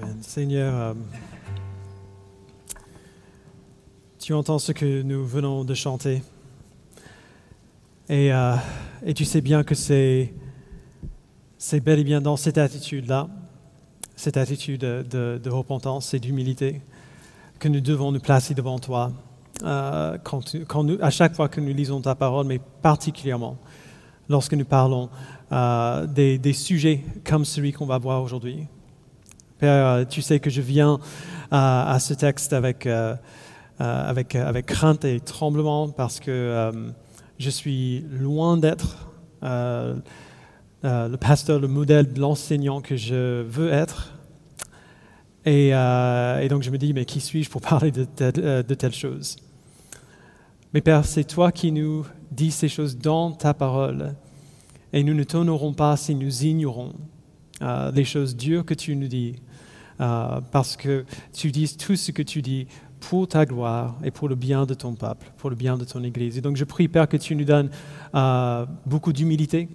[0.00, 0.16] Amen.
[0.22, 0.94] Seigneur, euh,
[4.18, 6.22] tu entends ce que nous venons de chanter.
[8.08, 8.56] Et, euh,
[9.14, 10.32] tu sais bien que c'est,
[11.84, 13.28] bel et bien dans cette attitude-là,
[14.16, 16.80] cette attitude de, repentance et d'humilité,
[17.60, 19.12] que nous devons nous placer devant toi.
[19.62, 20.18] euh,
[21.00, 23.58] à chaque fois que nous lisons ta parole, mais particulièrement
[24.28, 25.08] lorsque nous parlons
[26.08, 28.66] des sujets comme celui qu'on va voir aujourd'hui.
[29.64, 31.00] Père, euh, tu sais que je viens
[31.50, 33.14] à, à ce texte avec, euh,
[33.80, 36.90] euh, avec, crainte et tremblement parce que euh,
[37.38, 39.08] je suis loin d'être
[39.42, 39.94] euh,
[40.84, 44.12] euh, le pasteur, le modèle, l'enseignant que je veux être.
[45.46, 48.92] Et, euh, donc je me dis, mais qui suis-je pour parler de, euh, de telles
[48.92, 49.36] choses
[50.74, 54.14] Mais Père, c'est toi qui nous dis ces choses dans ta parole.
[54.92, 56.92] Et nous ne t'honorons pas si nous ignorons
[57.62, 59.36] euh, les choses dures que tu nous dis,
[60.00, 62.66] euh, parce que tu dis tout ce que tu dis
[63.00, 66.02] pour ta gloire et pour le bien de ton peuple, pour le bien de ton
[66.02, 66.36] Église.
[66.38, 67.70] Et donc je prie, Père, que tu nous donnes
[68.14, 69.68] euh, beaucoup d'humilité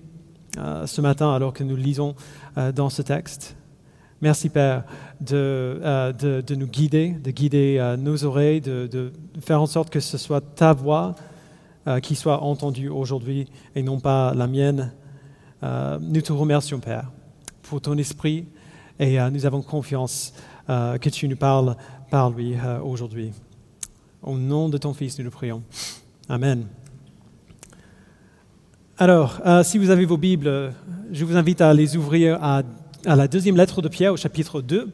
[0.58, 2.16] euh, ce matin alors que nous lisons
[2.76, 3.56] dans ce texte.
[4.22, 4.84] Merci, Père,
[5.22, 10.42] de, de, nous guider, de guider nos oreilles, de, faire en sorte que ce soit
[10.42, 11.16] ta voix
[12.02, 14.92] qui soit entendue aujourd'hui et non pas la mienne.
[15.64, 17.10] Nous te remercions, Père,
[17.62, 18.46] pour ton esprit
[19.00, 20.34] et euh, nous avons confiance
[20.70, 21.76] euh, que tu nous parles
[22.12, 23.32] par lui euh, aujourd'hui.
[24.22, 25.64] Au nom de ton Fils, nous le prions.
[26.28, 26.66] Amen.
[28.98, 30.74] Alors, si vous avez vos Bibles,
[31.14, 32.64] je vous invite à les ouvrir à,
[33.06, 34.90] la deuxième lettre de Pierre au chapitre 2.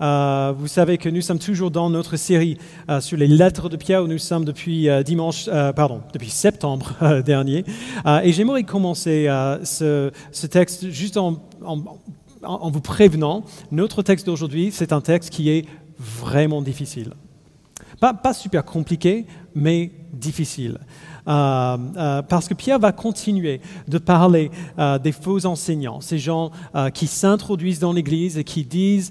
[0.00, 2.58] Euh, vous savez que nous sommes toujours dans notre série
[2.98, 7.64] sur les lettres de Pierre où nous sommes depuis dimanche, pardon, depuis septembre dernier.
[8.24, 9.28] Et j'aimerais commencer
[9.62, 10.10] ce,
[10.48, 11.40] texte juste en-
[12.46, 13.44] en- vous prévenant.
[13.70, 15.66] Notre texte d'aujourd'hui, c'est un texte qui est
[15.98, 17.12] vraiment difficile.
[18.00, 20.78] Pas, super compliqué, mais difficile.
[21.28, 26.50] Euh, euh, parce que Pierre va continuer de parler euh, des faux enseignants, ces gens
[26.94, 29.10] qui s'introduisent dans l'Église et qui disent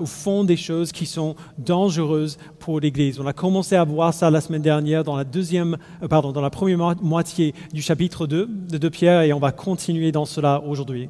[0.00, 3.20] ou font des choses qui sont dangereuses pour l'Église.
[3.20, 5.76] On a commencé à voir ça la semaine dernière dans la deuxième,
[6.10, 9.52] pardon, dans la première mo- moitié du chapitre 2 de 2 Pierre et on va
[9.52, 11.08] continuer dans cela aujourd'hui.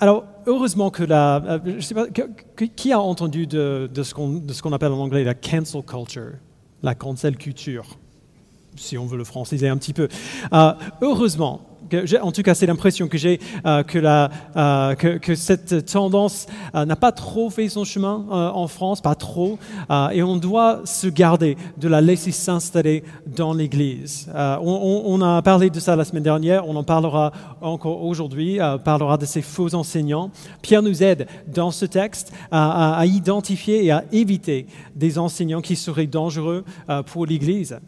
[0.00, 1.42] Alors, heureusement que la.
[1.44, 5.34] euh, je sais pas, qui a entendu de, de ce qu'on appelle en anglais la
[5.34, 6.32] cancel culture,
[6.82, 7.98] la cancel culture,
[8.76, 10.08] si on veut le franciser un petit peu.
[10.54, 10.72] Euh,
[11.02, 11.60] heureusement,
[12.22, 13.82] en tout cas, c'est l'impression que j'ai euh,
[14.56, 19.58] euh, que, cette tendance euh, n'a pas trop fait son chemin en France, pas trop,
[20.12, 24.30] et on doit se garder de la laisser s'installer dans l'Église.
[24.34, 29.26] On, a parlé de ça la semaine dernière, on en parlera encore aujourd'hui, parlera de
[29.26, 30.30] ces faux enseignants.
[30.62, 36.06] Pierre nous aide dans ce texte à, identifier et à éviter des enseignants qui seraient
[36.06, 36.64] dangereux
[37.06, 37.78] pour l'Église.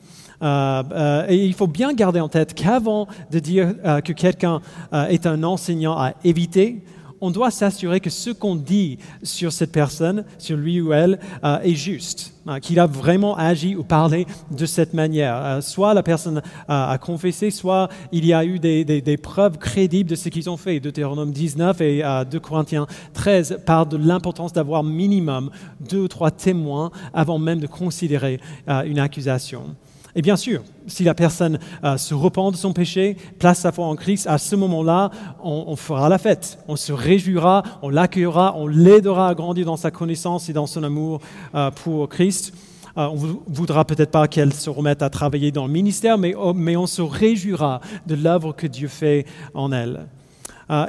[0.43, 4.61] Euh, euh, et il faut bien garder en tête qu'avant de dire euh, que quelqu'un
[4.93, 6.83] est un enseignant à éviter,
[7.21, 11.21] on doit s'assurer que ce qu'on dit sur cette personne, sur lui ou elle,
[11.63, 15.63] est juste, hein, qu'il a vraiment agi ou parlé de cette manière.
[15.63, 20.17] Soit la personne a, confessé, soit il y a eu des, des- preuves crédibles de
[20.17, 20.81] ce qu'ils ont fait.
[20.81, 26.33] Deutéronome 19 et euh, 2 Corinthiens 13 parlent de l'importance d'avoir minimum deux ou trois
[26.33, 28.41] témoins avant même de considérer
[28.85, 29.77] une accusation.
[30.15, 33.87] Et bien sûr, si la personne euh, se repent de son péché, place sa foi
[33.87, 35.11] en Christ, à ce moment-là,
[35.43, 36.59] on, fera la fête.
[36.69, 40.83] On se réjouira, on l'accueillera, on l'aidera à grandir dans sa connaissance et dans son
[40.83, 41.21] amour
[41.55, 42.53] euh, pour Christ.
[42.99, 46.35] Euh, on ne voudra peut-être pas qu'elle se remette à travailler dans le ministère, mais,
[46.35, 49.25] oh, on se réjouira de l'œuvre que Dieu fait
[49.55, 50.07] en elle.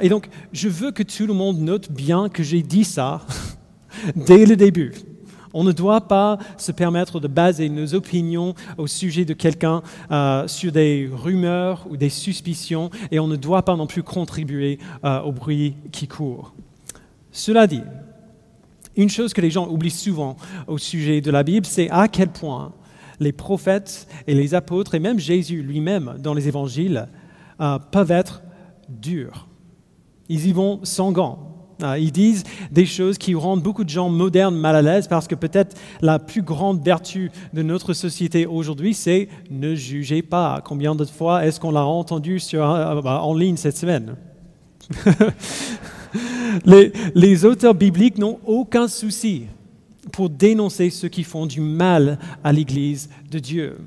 [0.00, 3.20] Et donc, je veux que tout le monde note bien que j'ai dit ça
[4.16, 4.94] dès le début.
[5.54, 10.46] On ne doit pas se permettre de baser nos opinions au sujet de quelqu'un euh,
[10.48, 15.20] sur des rumeurs ou des suspicions et on ne doit pas non plus contribuer euh,
[15.22, 16.52] au bruit qui court.
[17.30, 17.82] Cela dit,
[18.96, 20.36] une chose que les gens oublient souvent
[20.66, 22.72] au sujet de la Bible, c'est à quel point
[23.20, 27.08] les prophètes et les apôtres et même Jésus lui-même dans les évangiles
[27.60, 28.42] euh, peuvent être
[28.88, 29.46] durs.
[30.28, 31.53] Ils y vont sans.
[31.84, 35.28] Euh, Ils disent des choses qui rendent beaucoup de gens modernes mal à l'aise parce
[35.28, 40.62] que peut-être la plus grande vertu de notre société aujourd'hui, c'est ne jugez pas.
[40.64, 44.16] Combien de fois est-ce qu'on l'a entendu euh, bah, en ligne cette semaine?
[47.14, 49.44] Les auteurs bibliques n'ont aucun souci
[50.12, 53.78] pour dénoncer ceux qui font du mal à l'Église de Dieu.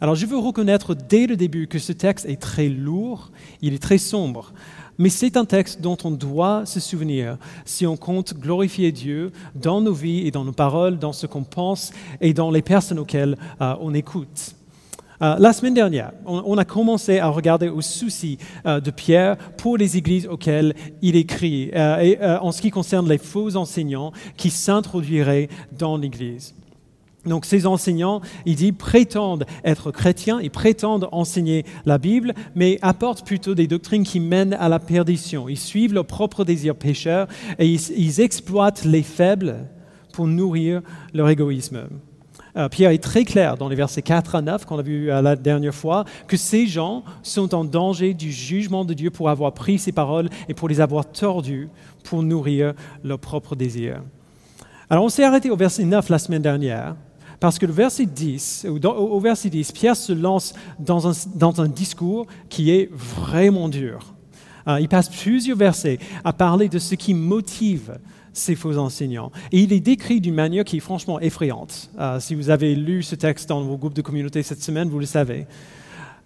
[0.00, 3.32] Alors je veux reconnaître dès le début que ce texte est très lourd,
[3.62, 4.52] il est très sombre.
[4.98, 9.80] Mais c'est un texte dont on doit se souvenir si on compte glorifier Dieu dans
[9.80, 13.36] nos vies et dans nos paroles, dans ce qu'on pense et dans les personnes auxquelles
[13.60, 14.56] euh, on écoute.
[15.22, 19.76] Euh, la semaine dernière, on, a commencé à regarder aux soucis euh, de Pierre pour
[19.76, 25.48] les églises auxquelles il écrit, et, en ce qui concerne les faux enseignants qui s'introduiraient
[25.72, 26.54] dans l'Église.
[27.26, 33.26] Donc ces enseignants, il dit, prétendent être chrétiens, ils prétendent enseigner la Bible, mais apportent
[33.26, 35.48] plutôt des doctrines qui mènent à la perdition.
[35.48, 37.26] Ils suivent leurs propres désirs pécheurs
[37.58, 39.56] et ils, exploitent les faibles
[40.12, 40.80] pour nourrir
[41.12, 41.88] leur égoïsme.
[42.56, 45.36] Euh, Pierre est très clair dans les versets 4 à 9 qu'on a vu la
[45.36, 49.78] dernière fois que ces gens sont en danger du jugement de Dieu pour avoir pris
[49.78, 51.68] ses paroles et pour les avoir tordues
[52.04, 52.74] pour nourrir
[53.04, 54.02] leurs propres désirs.
[54.88, 56.96] Alors on s'est arrêté au verset 9 la semaine dernière
[57.40, 62.70] parce que le verset 10, au verset 10, Pierre se lance dans un, discours qui
[62.70, 64.14] est vraiment dur.
[64.66, 67.98] Euh, il passe plusieurs versets à parler de ce qui motive
[68.32, 69.30] ces faux enseignants.
[69.52, 71.90] Et il est décrit d'une manière qui est franchement effrayante.
[71.98, 74.98] Euh, si vous avez lu ce texte dans vos groupes de communauté cette semaine, vous
[74.98, 75.46] le savez.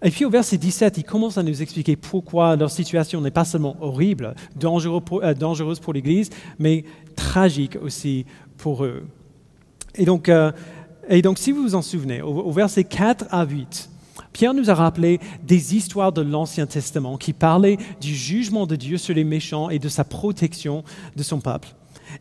[0.01, 3.45] Et puis au verset 17, il commence à nous expliquer pourquoi leur situation n'est pas
[3.45, 6.29] seulement horrible, euh, dangereuse pour l'Église,
[6.59, 6.83] mais
[7.15, 8.25] tragique aussi
[8.57, 9.03] pour eux.
[9.95, 10.29] Et donc,
[11.09, 13.89] et donc, si vous vous en souvenez, au, verset 4 à 8,
[14.31, 18.97] Pierre nous a rappelé des histoires de l'Ancien Testament qui parlaient du jugement de Dieu
[18.97, 20.83] sur les méchants et de sa protection
[21.15, 21.69] de son peuple.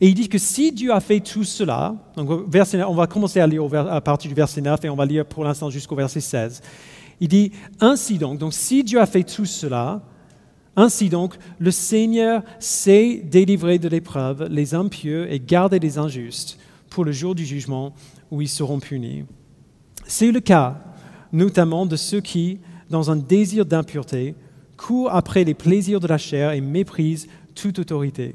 [0.01, 3.47] Et il dit que si Dieu a fait tout cela, donc on va commencer à
[3.47, 6.63] lire à partir du verset 9 et on va lire pour l'instant jusqu'au verset 16.
[7.21, 10.03] Il dit, ainsi donc, donc si Dieu a fait tout cela,
[10.77, 16.59] ainsi donc, le Seigneur sait délivrer de l'épreuve les impieux et garder les injustes
[16.89, 17.95] pour le jour du jugement
[18.33, 19.25] où ils seront punis.
[20.09, 20.81] C'est le cas
[21.33, 22.59] notamment de ceux qui,
[22.91, 24.35] dans un désir d'impureté,
[24.77, 28.35] courent après les plaisirs de la chair et méprisent toute autorité.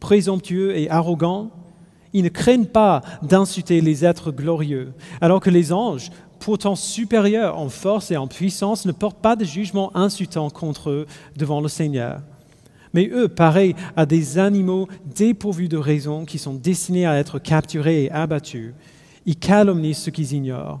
[0.00, 1.50] Présomptueux et arrogants,
[2.12, 7.68] ils ne craignent pas d'insulter les êtres glorieux, alors que les anges, pourtant supérieurs en
[7.68, 12.20] force et en puissance, ne portent pas de jugement insultant contre eux devant le Seigneur.
[12.92, 18.04] Mais eux, pareils à des animaux dépourvus de raison qui sont destinés à être capturés
[18.04, 18.74] et abattus,
[19.26, 20.80] ils calomnient ceux qu'ils ignorent.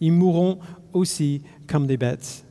[0.00, 0.58] Ils mourront
[0.92, 2.44] aussi comme des bêtes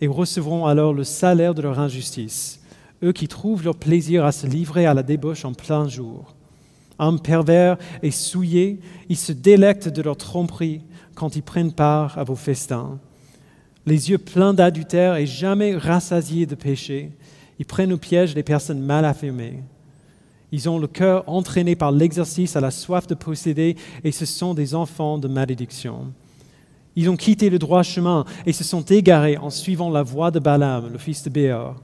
[0.00, 2.60] et recevront alors le salaire de leur injustice,
[3.02, 6.34] eux qui trouvent leur plaisir à se livrer à la débauche en plein jour.
[6.98, 10.82] Hommes pervers et souillés, ils se délectent de leur tromperie
[11.14, 12.98] quand ils prennent part à vos festins.
[13.86, 17.12] Les yeux pleins d'adultère et jamais rassasiés de péché,
[17.58, 19.62] ils prennent au piège les personnes mal affirmées.
[20.50, 24.54] Ils ont le cœur entraîné par l'exercice à la soif de posséder et ce sont
[24.54, 26.12] des enfants de malédiction.
[26.96, 30.38] Ils ont quitté le droit chemin et se sont égarés en suivant la voie de
[30.38, 31.76] Balaam, le fils de Béor,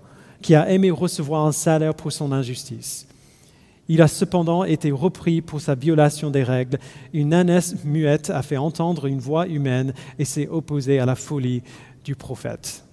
[0.43, 3.07] qui a aimé recevoir un salaire pour son injustice.
[3.89, 6.79] Il a cependant été repris pour sa violation des règles.
[7.13, 11.63] Une ânesse muette a fait entendre une voix humaine et s'est opposée à la folie
[12.03, 12.85] du prophète.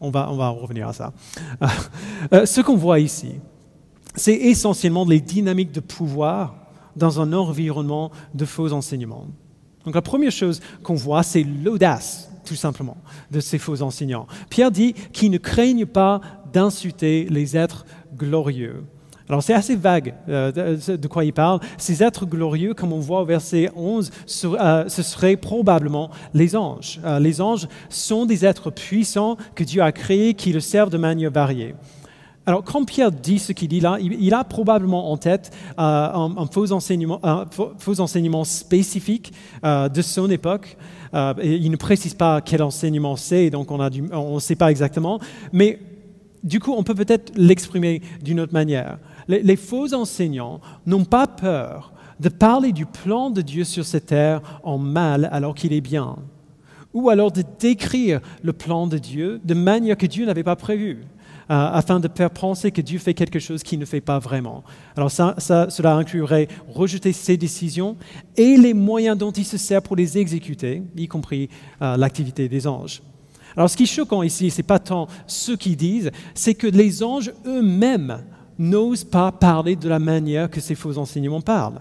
[0.00, 1.12] On va, on va revenir à ça.
[2.32, 3.36] Euh, ce qu'on voit ici,
[4.14, 6.54] c'est essentiellement les dynamiques de pouvoir
[6.96, 9.26] dans un environnement de faux enseignements.
[9.84, 12.96] Donc la première chose qu'on voit, c'est l'audace, tout simplement,
[13.30, 14.26] de ces faux enseignants.
[14.50, 16.20] Pierre dit qu'ils ne craignent pas
[16.52, 18.84] d'insulter les êtres glorieux.
[19.28, 21.60] Alors c'est assez vague euh, de, quoi il parle.
[21.76, 24.10] Ces êtres glorieux, comme on voit au verset 11,
[24.44, 26.98] euh, ce seraient probablement les anges.
[27.04, 30.98] Euh, les anges sont des êtres puissants que Dieu a créés qui le servent de
[30.98, 31.74] manière variée.
[32.48, 36.46] Alors, quand Pierre dit ce qu'il dit là, il, a probablement en tête euh, un,
[36.50, 39.34] faux enseignement, spécifique
[39.66, 40.78] euh, de son époque.
[41.12, 43.76] Euh, il ne précise pas quel enseignement c'est, donc on
[44.34, 45.20] ne sait pas exactement.
[45.52, 45.78] Mais
[46.42, 48.96] du coup, on peut peut-être l'exprimer d'une autre manière.
[49.28, 54.40] les faux enseignants n'ont pas peur de parler du plan de Dieu sur cette terre
[54.62, 56.16] en mal alors qu'il est bien,
[56.94, 61.04] ou alors de décrire le plan de Dieu de manière que Dieu n'avait pas prévue.
[61.50, 64.62] Euh, afin de faire penser que Dieu fait quelque chose qu'il ne fait pas vraiment.
[64.94, 67.96] Alors ça, cela inclurait rejeter ses décisions
[68.36, 71.48] et les moyens dont il se sert pour les exécuter, y compris
[71.80, 73.00] euh, l'activité des anges.
[73.56, 76.66] Alors ce qui est choquant ici, ce n'est pas tant ce qu'ils disent, c'est que
[76.66, 78.18] les anges eux-mêmes
[78.58, 81.80] n'osent pas parler de la manière que ces faux enseignements parlent.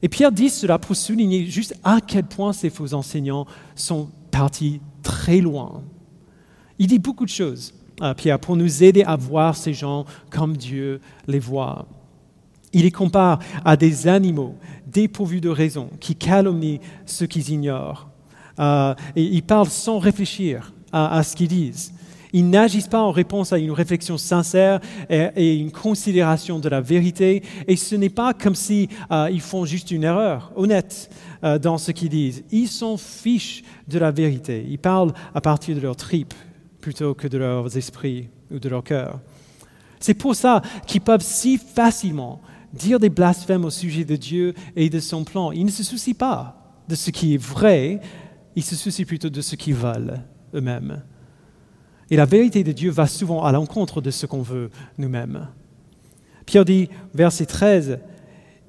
[0.00, 4.80] Et Pierre dit cela pour souligner juste à quel point ces faux enseignants sont partis
[5.02, 5.82] très loin.
[6.78, 7.74] Il dit beaucoup de choses.
[8.16, 11.86] Pierre, pour nous aider à voir ces gens comme Dieu les voit.
[12.72, 14.54] Il les compare à des animaux
[14.86, 18.08] dépourvus de raison, qui calomnient ceux qu'ils ignorent.
[18.58, 21.92] Euh, et il parle sans réfléchir à, ce qu'ils disent.
[22.32, 27.42] Ils n'agissent pas en réponse à une réflexion sincère et, une considération de la vérité.
[27.66, 31.10] Et ce n'est pas comme si euh, ils font juste une erreur honnête
[31.44, 32.44] euh, dans ce qu'ils disent.
[32.50, 34.66] Ils s'en fichent de la vérité.
[34.68, 36.34] Ils parlent à partir de leur tripes
[36.86, 39.18] plutôt que de leurs esprits ou de leur cœur.
[39.98, 42.40] C'est pour ça qu'ils peuvent si facilement
[42.72, 45.50] dire des blasphèmes au sujet de Dieu et de son plan.
[45.50, 47.98] Ils ne se soucient pas de ce qui est vrai,
[48.54, 50.20] ils se soucient plutôt de ce qu'ils veulent
[50.54, 51.02] eux-mêmes.
[52.08, 55.48] Et la vérité de Dieu va souvent à l'encontre de ce qu'on veut nous-mêmes.
[56.46, 57.98] Pierre dit, verset 13,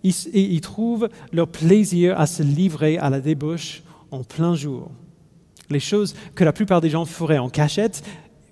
[0.01, 4.89] ils, ils trouvent leur plaisir à se livrer à la débauche en plein jour.
[5.69, 8.03] Les choses que la plupart des gens feraient en cachette,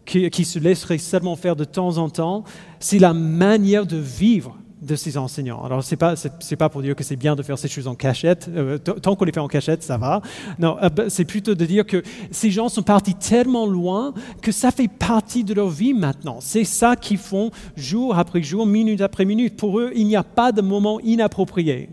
[0.05, 2.43] qui, se laisseraient seulement faire de temps en temps,
[2.79, 5.63] c'est la manière de vivre de ces enseignants.
[5.63, 6.15] Alors, ce n'est pas,
[6.59, 8.49] pas, pour dire que c'est bien de faire ces choses en cachette.
[8.53, 10.21] Euh, tant qu'on les fait en cachette, ça va.
[10.59, 14.51] Non, euh, bah, c'est plutôt de dire que ces gens sont partis tellement loin que
[14.51, 16.37] ça fait partie de leur vie maintenant.
[16.39, 19.57] C'est ça qu'ils font jour après jour, minute après minute.
[19.57, 21.89] Pour eux, il n'y a pas de moment inapproprié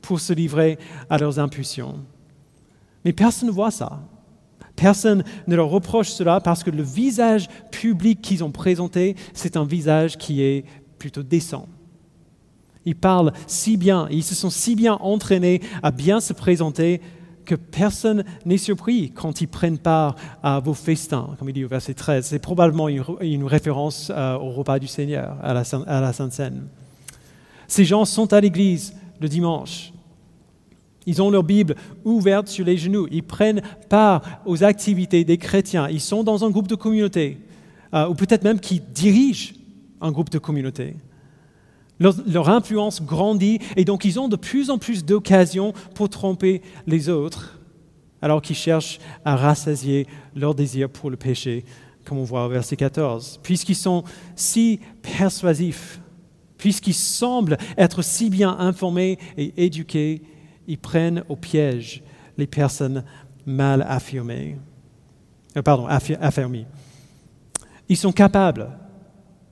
[0.00, 0.78] pour se livrer
[1.10, 1.96] à leurs impulsions.
[3.04, 4.00] Mais personne ne voit ça.
[4.82, 9.64] Personne ne leur reproche cela parce que le visage public qu'ils ont présenté, c'est un
[9.64, 10.64] visage qui est
[10.98, 11.68] plutôt décent.
[12.84, 17.00] Ils parlent si bien, ils se sont si bien entraînés à bien se présenter
[17.44, 21.68] que personne n'est surpris quand ils prennent part à vos festins, comme il dit au
[21.68, 22.26] verset 13.
[22.26, 26.66] C'est probablement une, référence euh, au repas du Seigneur, à la, à la Sainte Seine.
[27.68, 29.92] Ces gens sont à l'église le dimanche.
[31.06, 33.08] Ils ont leur Bible ouverte sur les genoux.
[33.10, 35.88] Ils prennent part aux activités des chrétiens.
[35.88, 37.38] Ils sont dans un groupe de communauté,
[37.94, 39.54] euh, ou peut-être même qui dirigent
[40.00, 40.96] un groupe de communauté.
[42.00, 47.08] Leur, influence grandit et donc ils ont de plus en plus d'occasions pour tromper les
[47.08, 47.60] autres,
[48.20, 51.64] alors qu'ils cherchent à rassasier leur désir pour le péché,
[52.04, 53.38] comme on voit au verset 14.
[53.44, 54.02] Puisqu'ils sont
[54.34, 56.00] si persuasifs,
[56.58, 60.22] puisqu'ils semblent être si bien informés et éduqués,
[60.66, 62.02] ils prennent au piège
[62.38, 63.04] les personnes
[63.46, 64.58] mal affirmées.
[65.56, 66.66] Euh, pardon, affermies.
[67.88, 68.70] Ils sont capables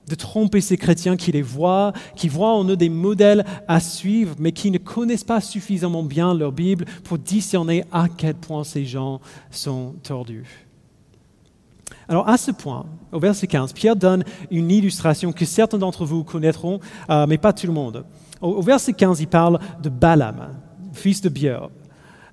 [0.07, 4.35] de tromper ces chrétiens qui les voient, qui voient en eux des modèles à suivre,
[4.39, 8.85] mais qui ne connaissent pas suffisamment bien leur Bible pour discerner à quel point ces
[8.85, 10.67] gens sont tordus.
[12.09, 16.23] Alors à ce point, au verset 15, Pierre donne une illustration que certains d'entre vous
[16.23, 18.05] connaîtront, euh, mais pas tout le monde.
[18.41, 20.49] Au, verset 15, il parle de Balaam,
[20.93, 21.69] fils de Bieur.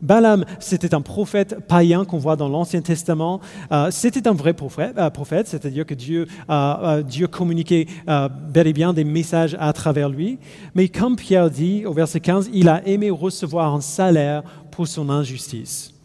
[0.00, 3.40] Balaam, c'était un prophète païen qu'on voit dans l'Ancien Testament.
[3.72, 8.92] Euh, c'était un vrai prophète, euh, c'est-à-dire que Dieu, euh, Dieu communiquait bel et bien
[8.92, 10.38] des messages à travers lui.
[10.74, 15.10] Mais comme Pierre dit au verset 15, il a aimé recevoir un salaire pour son
[15.10, 15.97] injustice.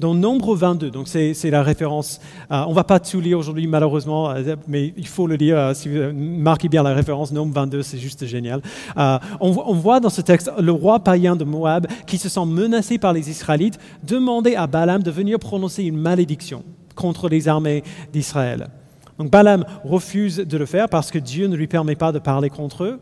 [0.00, 2.20] Dans Nombre 22, donc c'est la référence.
[2.50, 5.58] Euh, on ne va pas tout lire aujourd'hui, malheureusement, euh, mais il faut le lire.
[5.58, 8.62] Euh, si vous marquez bien la référence, Nombre 22, c'est juste génial.
[9.40, 13.12] On, voit dans ce texte le roi païen de Moab, qui se sent menacé par
[13.12, 16.64] les Israélites, demander à Balaam de venir prononcer une malédiction
[16.94, 18.68] contre les armées d'Israël.
[19.18, 22.48] Donc Balaam refuse de le faire parce que Dieu ne lui permet pas de parler
[22.48, 23.00] contre eux.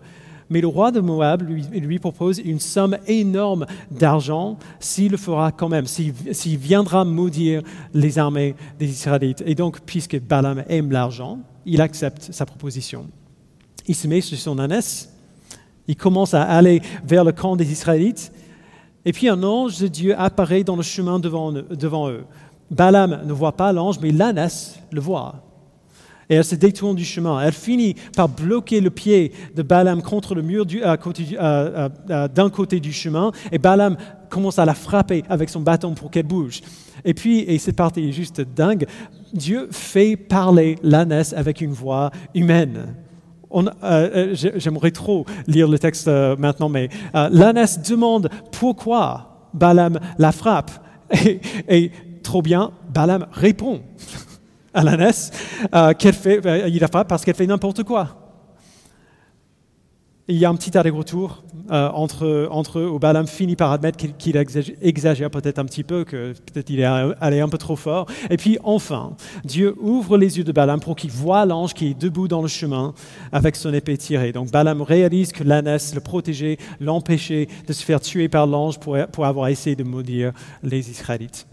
[0.50, 5.68] Mais le roi de Moab lui, propose une somme énorme d'argent s'il le fera quand
[5.68, 7.62] même, s'il viendra maudire
[7.92, 9.42] les armées des Israélites.
[9.44, 13.06] Et donc, puisque Balaam aime l'argent, il accepte sa proposition.
[13.86, 15.12] Il se met sur son ânesse,
[15.86, 18.32] il commence à aller vers le camp des Israélites,
[19.04, 22.24] et puis un ange de Dieu apparaît dans le chemin devant, devant eux.
[22.70, 25.47] Balaam ne voit pas l'ange, mais l'ânesse le voit
[26.30, 27.40] et elle se détourne du chemin.
[27.40, 33.32] Elle finit par bloquer le pied de Balaam contre le mur d'un côté du chemin
[33.52, 33.96] et Balaam
[34.28, 36.60] commence à la frapper avec son bâton pour qu'elle bouge.
[37.04, 38.86] Et puis, et cette partie est juste dingue,
[39.32, 42.94] Dieu fait parler l'ânesse avec une voix humaine.
[43.54, 50.32] Euh, euh, j'aimerais trop lire le texte euh, maintenant, mais l'ânesse demande pourquoi Balaam la
[50.32, 50.70] frappe.
[51.24, 51.90] Et, et
[52.22, 53.80] trop bien, Balaam répond
[54.74, 55.30] à l'ânesse,
[55.74, 58.24] euh, qu'elle fait, euh, il la frappe parce qu'elle fait n'importe quoi.
[60.28, 65.30] il y a un petit aller-retour euh, entre, entre Balaam finit par admettre qu'il exagère
[65.30, 68.06] peut-être un petit peu, que peut-être il est allé un peu trop fort.
[68.28, 71.98] Et puis enfin, Dieu ouvre les yeux de Balaam pour qu'il voit l'ange qui est
[71.98, 72.94] debout dans le chemin
[73.32, 74.32] avec son épée tirée.
[74.32, 78.98] Donc Balaam réalise que l'ânesse le protégeait, l'empêchait de se faire tuer par l'ange pour,
[79.12, 80.32] pour avoir essayé de maudire
[80.62, 81.46] les Israélites.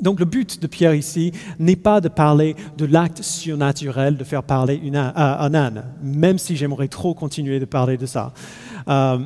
[0.00, 4.44] Donc le but de Pierre ici n'est pas de parler de l'acte surnaturel de faire
[4.44, 8.32] parler un âne, même si j'aimerais trop continuer de parler de ça.
[8.88, 9.18] Euh,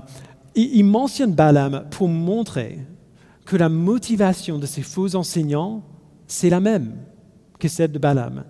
[0.55, 2.79] il, mentionne Balaam pour montrer
[3.45, 5.83] que la motivation de ces faux enseignants,
[6.27, 6.95] c'est la même
[7.59, 8.45] que celle de Balaam.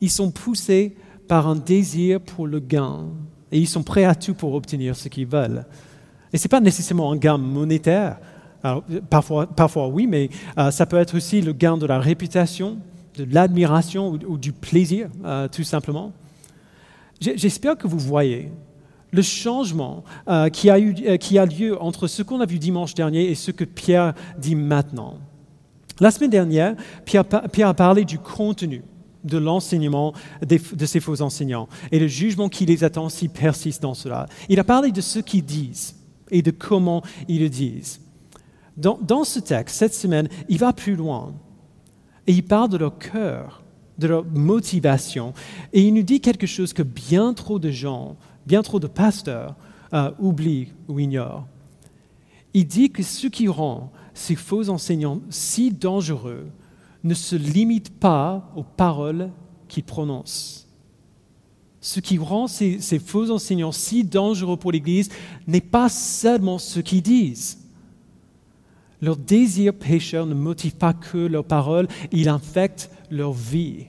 [0.00, 0.96] Ils sont poussés
[1.28, 3.06] par un désir pour le gain
[3.50, 5.64] et ils sont prêts à tout pour obtenir ce qu'ils veulent.
[6.32, 8.18] Et ce n'est pas nécessairement un gain monétaire.
[9.10, 12.78] Parfois, parfois, oui, mais euh, ça peut être aussi le gain de la réputation,
[13.16, 16.12] de l'admiration ou, du plaisir, euh, tout simplement.
[17.20, 18.50] J'espère que vous voyez
[19.10, 22.94] le changement euh, qui, a eu, qui a lieu entre ce qu'on a vu dimanche
[22.94, 25.18] dernier et ce que Pierre dit maintenant.
[26.00, 28.84] La semaine dernière, Pierre, Pierre a parlé du contenu
[29.24, 30.12] de l'enseignement
[30.46, 34.26] de ces faux enseignants et le jugement qui les attend s'ils persistent dans cela.
[34.48, 35.96] Il a parlé de ce qu'ils disent
[36.30, 38.00] et de comment ils le disent.
[38.78, 41.34] Dans, ce texte, cette semaine, il va plus loin
[42.28, 43.64] et il parle de leur cœur,
[43.98, 45.32] de leur motivation
[45.72, 48.16] et il nous dit quelque chose que bien trop de gens,
[48.46, 49.56] bien trop de pasteurs
[49.92, 51.46] euh, oublient ou ignorent.
[52.54, 56.46] Il dit que ce qui rend ces faux enseignants si dangereux
[57.02, 59.30] ne se limite pas aux paroles
[59.66, 60.68] qu'ils prononcent.
[61.80, 65.08] Ce qui rend ces, faux enseignants si dangereux pour l'Église
[65.46, 67.58] n'est pas seulement ce qu'ils disent.
[69.00, 73.86] Leur désir pécheur ne motive pas que leurs paroles, il infecte leur vie.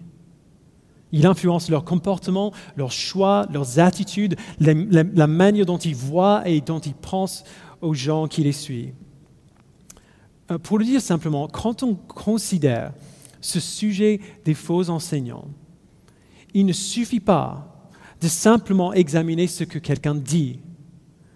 [1.12, 6.62] Il influence leur comportement, leurs choix, leurs attitudes, la, la manière dont ils voient et
[6.62, 7.44] dont ils pensent
[7.82, 8.94] aux gens qui les suivent.
[10.52, 12.94] Euh, pour le dire simplement, quand on considère
[13.42, 15.48] ce sujet des faux enseignants,
[16.54, 17.90] il ne suffit pas
[18.22, 20.60] de simplement examiner ce que quelqu'un dit.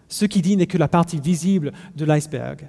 [0.10, 2.68] Ce qu'il dit n'est que la partie visible de l'iceberg.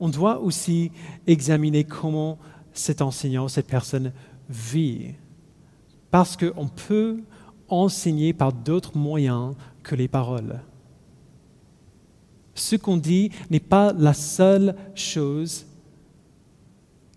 [0.00, 0.90] On doit aussi
[1.26, 2.38] examiner comment
[2.72, 4.12] cet enseignant, cette personne
[4.48, 5.14] vit.
[6.10, 7.20] Parce qu'on peut
[7.68, 10.60] enseigner par d'autres moyens que les paroles.
[12.54, 15.66] Ce qu'on dit n'est pas la seule chose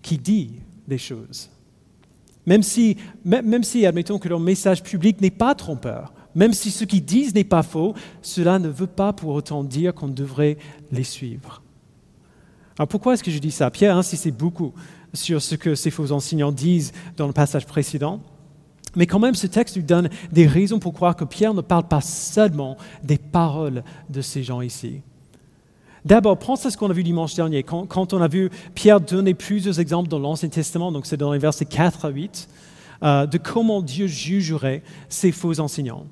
[0.01, 0.53] qui dit
[0.87, 1.49] des choses.
[2.45, 6.85] Même si, même si, admettons que leur message public n'est pas trompeur, même si ce
[6.85, 10.57] qu'ils disent n'est pas faux, cela ne veut pas pour autant dire qu'on devrait
[10.91, 11.61] les suivre.
[12.81, 13.69] Alors pourquoi est-ce que je dis ça?
[13.69, 14.73] Pierre insiste beaucoup
[15.13, 18.19] sur ce que ces faux enseignants disent dans le passage précédent.
[18.95, 21.87] Mais quand même, ce texte lui donne des raisons pour croire que Pierre ne parle
[21.87, 25.01] pas seulement des paroles de ces gens ici.
[26.05, 29.35] D'abord, pense à ce qu'on a vu dimanche dernier, quand, on a vu Pierre donner
[29.35, 32.49] plusieurs exemples dans l'Ancien Testament, donc c'est dans les versets 4 à 8,
[33.03, 36.07] euh, de comment Dieu jugerait ces faux enseignants.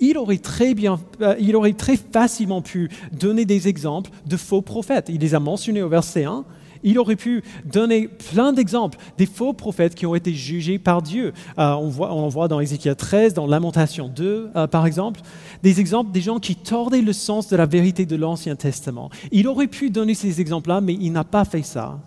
[0.00, 4.62] Il aurait, très bien, euh, il aurait très facilement pu donner des exemples de faux
[4.62, 5.08] prophètes.
[5.08, 6.44] Il les a mentionnés au verset 1,
[6.82, 11.32] il aurait pu donner plein d'exemples des faux prophètes qui ont été jugés par Dieu.
[11.58, 15.20] Euh, on, en voit dans Ézéchiel 13, dans Lamentation 2, euh, par exemple,
[15.62, 19.10] des exemples des gens qui tordaient le sens de la vérité de l'Ancien Testament.
[19.32, 21.98] Il aurait pu donner ces exemples-là, mais il n'a pas fait ça.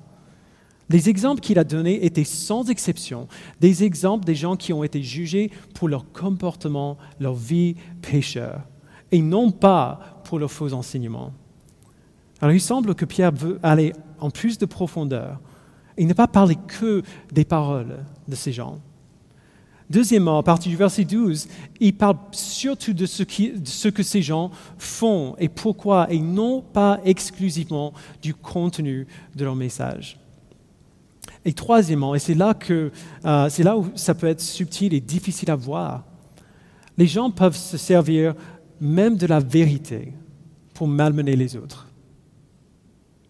[0.91, 3.30] Les exemples qu'il a donnés étaient sans exception
[3.62, 8.60] des exemples des gens qui ont été jugés pour leur comportement, leur vie pécheur,
[9.13, 11.32] et non pas pour leurs faux enseignements.
[12.41, 15.39] Alors il semble que Pierre veut aller en plus de profondeur
[15.95, 18.80] et ne pas parler que des paroles de ces gens.
[19.89, 21.47] Deuxièmement, à partir du verset 12,
[21.80, 26.62] il parle surtout de ce, de ce, que ces gens font et pourquoi, et non
[26.62, 30.20] pas exclusivement du contenu de leur message.
[31.43, 32.91] Et troisièmement, et c'est là, que,
[33.25, 36.04] euh, c'est là où ça peut être subtil et difficile à voir,
[36.97, 38.36] les gens peuvent se servir
[38.80, 40.13] même de la vérité
[40.73, 41.88] pour malmener les autres.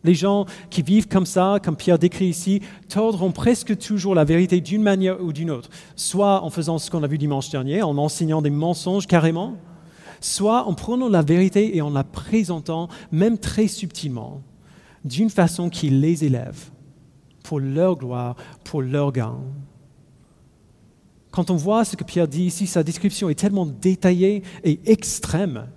[0.04, 4.60] Les gens qui vivent comme ça, comme Pierre décrit ici, tordront presque toujours la vérité
[4.60, 7.98] d'une manière ou d'une autre, soit en faisant ce qu'on a vu dimanche dernier, en
[7.98, 9.58] enseignant des mensonges carrément,
[10.20, 14.42] soit en prenant la vérité et en la présentant, même très subtilement,
[15.06, 16.72] d'une façon qui les élève,
[17.44, 19.36] pour leur gloire, pour leur gain.
[21.32, 25.68] Quand on voit ce que Pierre dit ici, sa description est tellement détaillée et extrême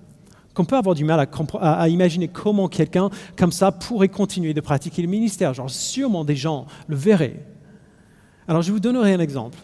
[0.54, 1.28] qu'on peut avoir du mal
[1.60, 5.52] à, imaginer comment quelqu'un comme ça pourrait continuer de pratiquer le ministère.
[5.52, 7.44] Genre, sûrement des gens le verraient.
[8.46, 9.58] Alors, je vous donnerai un exemple.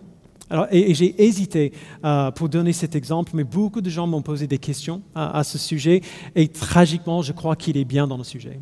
[0.71, 1.73] et, j'ai hésité
[2.05, 5.59] euh, pour donner cet exemple, mais beaucoup de gens m'ont posé des questions à, ce
[5.59, 6.01] sujet,
[6.35, 8.61] et tragiquement, je crois qu'il est bien dans le sujet.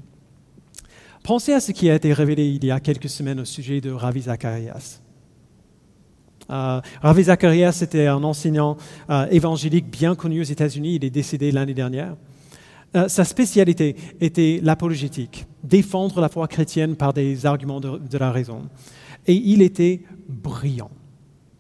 [1.23, 3.91] Pensez à ce qui a été révélé il y a quelques semaines au sujet de
[3.91, 5.01] Ravi Zacharias.
[6.51, 8.77] Euh, Ravi Zacharias était un enseignant
[9.11, 10.97] euh, évangélique bien connu aux États-Unis.
[10.97, 12.17] Il est décédé l'année dernière.
[12.97, 18.33] Euh, sa spécialité était l'apologétique, défendre la foi chrétienne par des arguments de, de la
[18.33, 18.63] raison.
[19.27, 20.91] Et il était brillant.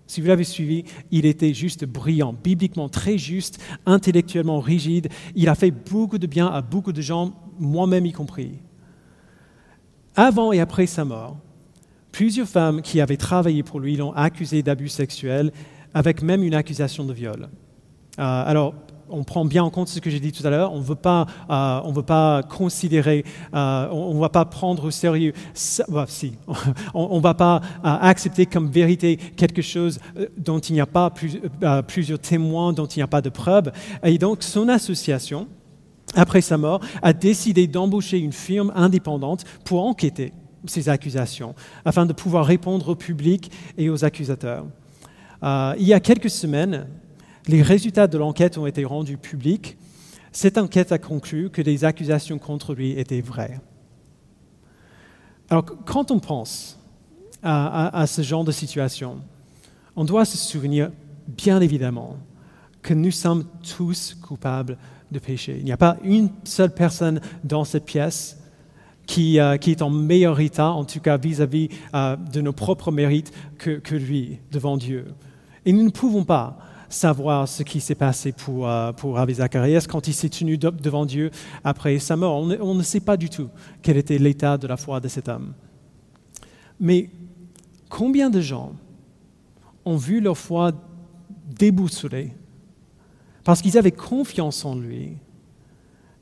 [0.07, 5.09] Si vous l'avez suivi, il était juste brillant, bibliquement très juste, intellectuellement rigide.
[5.35, 8.53] Il a fait beaucoup de bien à beaucoup de gens, moi-même y compris.
[10.19, 11.37] Avant et après sa mort,
[12.13, 15.53] Plusieurs femmes qui avaient travaillé pour lui l'ont accusé d'abus sexuels
[15.95, 17.49] avec même une accusation de viol.
[18.17, 18.75] alors,
[19.11, 20.73] on prend bien en compte ce que j'ai dit tout à l'heure.
[20.73, 25.33] On ne veut pas, considérer, on ne va pas prendre au sérieux.
[25.89, 26.33] Bah, si,
[26.95, 29.99] on ne va pas accepter comme vérité quelque chose
[30.37, 31.13] dont il n'y a pas
[31.87, 33.71] plusieurs témoins, dont il n'y a pas de preuves.
[34.03, 35.47] Et donc, son association
[36.15, 40.33] après sa mort, a décidé d'embaucher une firme indépendante pour enquêter
[40.67, 44.67] ces accusations, afin de pouvoir répondre au public et aux accusateurs.
[45.43, 46.87] Euh, il y a quelques semaines,
[47.47, 49.77] les résultats de l'enquête ont été rendus publics.
[50.33, 53.61] Cette enquête a conclu que les accusations contre lui étaient vraies.
[55.49, 56.79] Alors, quand on pense
[57.43, 59.23] à ce genre de situation,
[59.97, 60.91] on doit se souvenir,
[61.27, 62.17] bien évidemment,
[62.83, 63.45] que nous sommes
[63.77, 64.79] tous coupables
[65.11, 65.57] de péché.
[65.59, 68.39] Il n'y a pas une seule personne dans cette pièce
[69.07, 73.33] qui, euh, est en meilleur état, en tout cas vis-à-vis euh, de nos propres mérites,
[73.59, 75.07] que, lui devant Dieu.
[75.65, 76.59] Et nous ne pouvons pas
[76.91, 81.31] savoir ce qui s'est passé pour, euh, pour Zacharias quand il s'est tenu devant Dieu
[81.65, 82.37] après sa mort.
[82.37, 83.49] On, on ne sait pas du tout
[83.83, 85.55] quel était l'état de la foi de cet homme.
[86.79, 87.11] Mais
[87.89, 88.73] combien de gens
[89.85, 90.73] ont vu leur foi
[91.59, 92.35] déboussolée
[93.49, 95.17] parce qu'ils avaient confiance en lui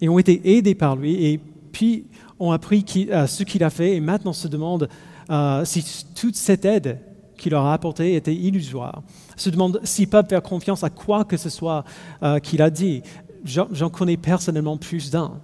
[0.01, 1.41] et ont été aidés par lui et
[1.73, 2.07] puis
[2.39, 4.89] ont appris euh, ce qu'il a fait et maintenant se demandent
[5.29, 7.01] euh, si toute cette aide
[7.37, 9.03] qu'il leur a apportée était illusoire,
[9.37, 11.83] se demandent s'ils peuvent faire confiance à quoi que ce soit
[12.23, 13.03] euh, qu'il a dit.
[13.45, 15.41] J'en connais personnellement plus d'un,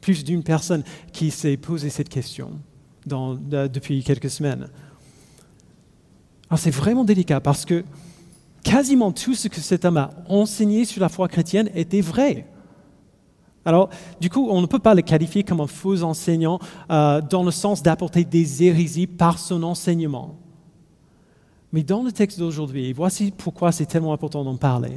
[0.00, 2.52] plus d'une personne qui s'est posé cette question
[3.04, 4.68] depuis quelques semaines.
[6.48, 7.82] Alors c'est vraiment délicat parce que
[8.66, 12.48] quasiment tout ce que cet homme a enseigné sur la foi chrétienne était vrai.
[13.64, 16.58] Alors, du coup, on ne peut pas le qualifier comme un faux enseignant
[16.90, 20.36] euh, dans le sens d'apporter des hérésies par son enseignement.
[21.72, 24.94] Mais dans le texte d'aujourd'hui, voici pourquoi c'est tellement important d'en parler.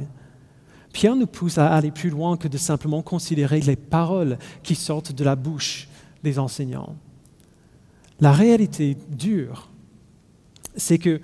[0.92, 5.12] Pierre nous pousse à aller plus loin que de simplement considérer les paroles qui sortent
[5.12, 5.88] de la bouche
[6.24, 6.96] des enseignants.
[8.18, 9.70] La réalité dure,
[10.76, 11.20] c'est que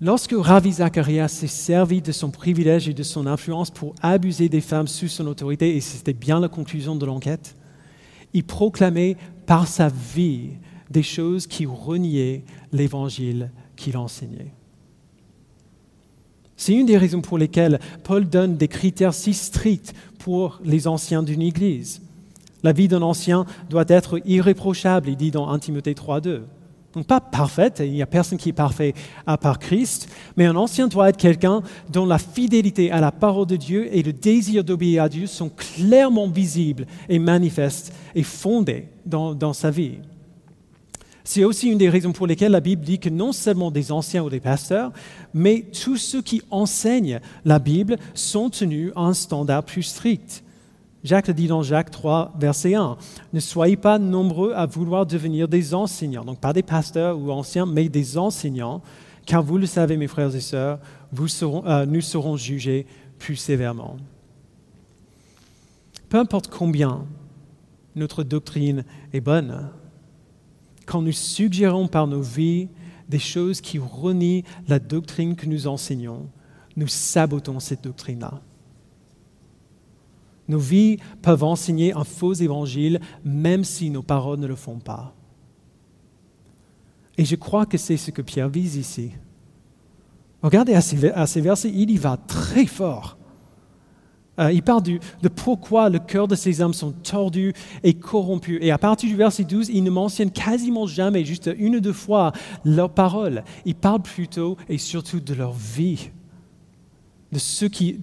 [0.00, 4.60] Lorsque Ravi Zacharias s'est servi de son privilège et de son influence pour abuser des
[4.60, 7.56] femmes sous son autorité, et c'était bien la conclusion de l'enquête,
[8.32, 10.50] il proclamait par sa vie
[10.88, 14.52] des choses qui reniaient l'évangile qu'il enseignait.
[16.56, 21.24] C'est une des raisons pour lesquelles Paul donne des critères si stricts pour les anciens
[21.24, 22.02] d'une Église.
[22.62, 26.42] La vie d'un ancien doit être irréprochable, il dit dans 1 Timothée 3.2.
[26.94, 28.94] Donc pas parfaite, il n'y a personne qui est parfait
[29.26, 33.46] à part Christ, mais un ancien doit être quelqu'un dont la fidélité à la parole
[33.46, 38.88] de Dieu et le désir d'obéir à Dieu sont clairement visibles et manifestes et fondés
[39.04, 39.98] dans, dans sa vie.
[41.24, 44.24] C'est aussi une des raisons pour lesquelles la Bible dit que non seulement des anciens
[44.24, 44.92] ou des pasteurs,
[45.34, 50.42] mais tous ceux qui enseignent la Bible sont tenus à un standard plus strict.
[51.04, 52.96] Jacques le dit dans Jacques 3, verset 1.
[53.32, 57.66] Ne soyez pas nombreux à vouloir devenir des enseignants, donc pas des pasteurs ou anciens,
[57.66, 58.82] mais des enseignants,
[59.24, 60.80] car vous le savez, mes frères et sœurs,
[61.12, 62.86] euh, nous serons jugés
[63.18, 63.96] plus sévèrement.
[66.08, 67.04] Peu importe combien
[67.94, 69.70] notre doctrine est bonne,
[70.86, 72.68] quand nous suggérons par nos vies
[73.08, 76.28] des choses qui renient la doctrine que nous enseignons,
[76.76, 78.40] nous sabotons cette doctrine-là.
[80.48, 85.14] Nos vies peuvent enseigner un faux évangile même si nos paroles ne le font pas.
[87.18, 89.10] Et je crois que c'est ce que Pierre vise ici.
[90.42, 93.18] Regardez à ces, versets, il y va très fort.
[94.38, 98.58] Euh, il parle de pourquoi le cœur de ces hommes sont tordus et corrompus.
[98.62, 101.92] Et à partir du verset 12, il ne mentionne quasiment jamais, juste une ou deux
[101.92, 102.32] fois,
[102.64, 103.42] leurs paroles.
[103.64, 106.10] Il parle plutôt et surtout de leur vie
[107.32, 108.02] de ce, qui,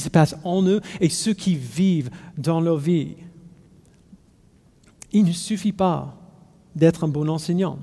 [0.00, 3.16] se passe en eux et ce qui vivent dans leur vie.
[5.12, 6.16] Il ne suffit pas
[6.74, 7.78] d'être un bon enseignant.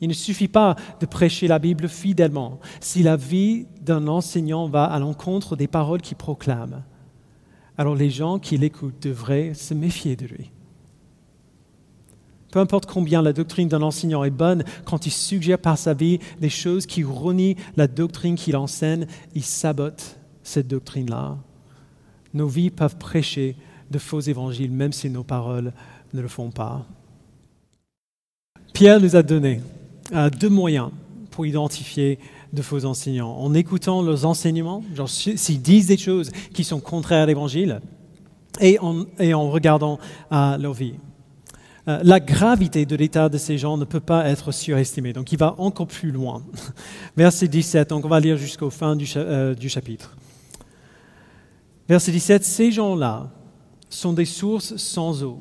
[0.00, 2.58] Il ne suffit pas de prêcher la Bible fidèlement.
[2.80, 6.82] Si la vie d'un enseignant va à l'encontre des paroles qu'il proclame,
[7.78, 10.51] alors les gens qui l'écoutent devraient se méfier de lui.
[12.52, 16.18] Peu importe combien la doctrine d'un enseignant est bonne, quand il suggère par sa vie
[16.38, 21.38] des choses qui renient la doctrine qu'il enseigne, il sabote cette doctrine-là.
[22.34, 23.56] Nos vies peuvent prêcher
[23.90, 25.72] de faux évangiles, même si nos paroles
[26.12, 26.84] ne le font pas.
[28.74, 29.62] Pierre nous a donné
[30.12, 30.90] euh, deux moyens
[31.30, 32.18] pour identifier
[32.52, 33.34] de faux enseignants.
[33.34, 37.80] En écoutant leurs enseignements, s'ils disent des choses qui sont contraires à l'évangile,
[38.60, 39.98] et en, regardant
[40.30, 40.96] euh, leur vie.
[41.88, 45.12] Euh, la gravité de l'état de ces gens ne peut pas être surestimée.
[45.12, 46.42] Donc il va encore plus loin.
[47.16, 50.16] Verset 17, donc on va lire jusqu'au fin du, euh, du chapitre.
[51.88, 53.30] Verset 17, ces gens-là
[53.90, 55.40] sont des sources sans eau,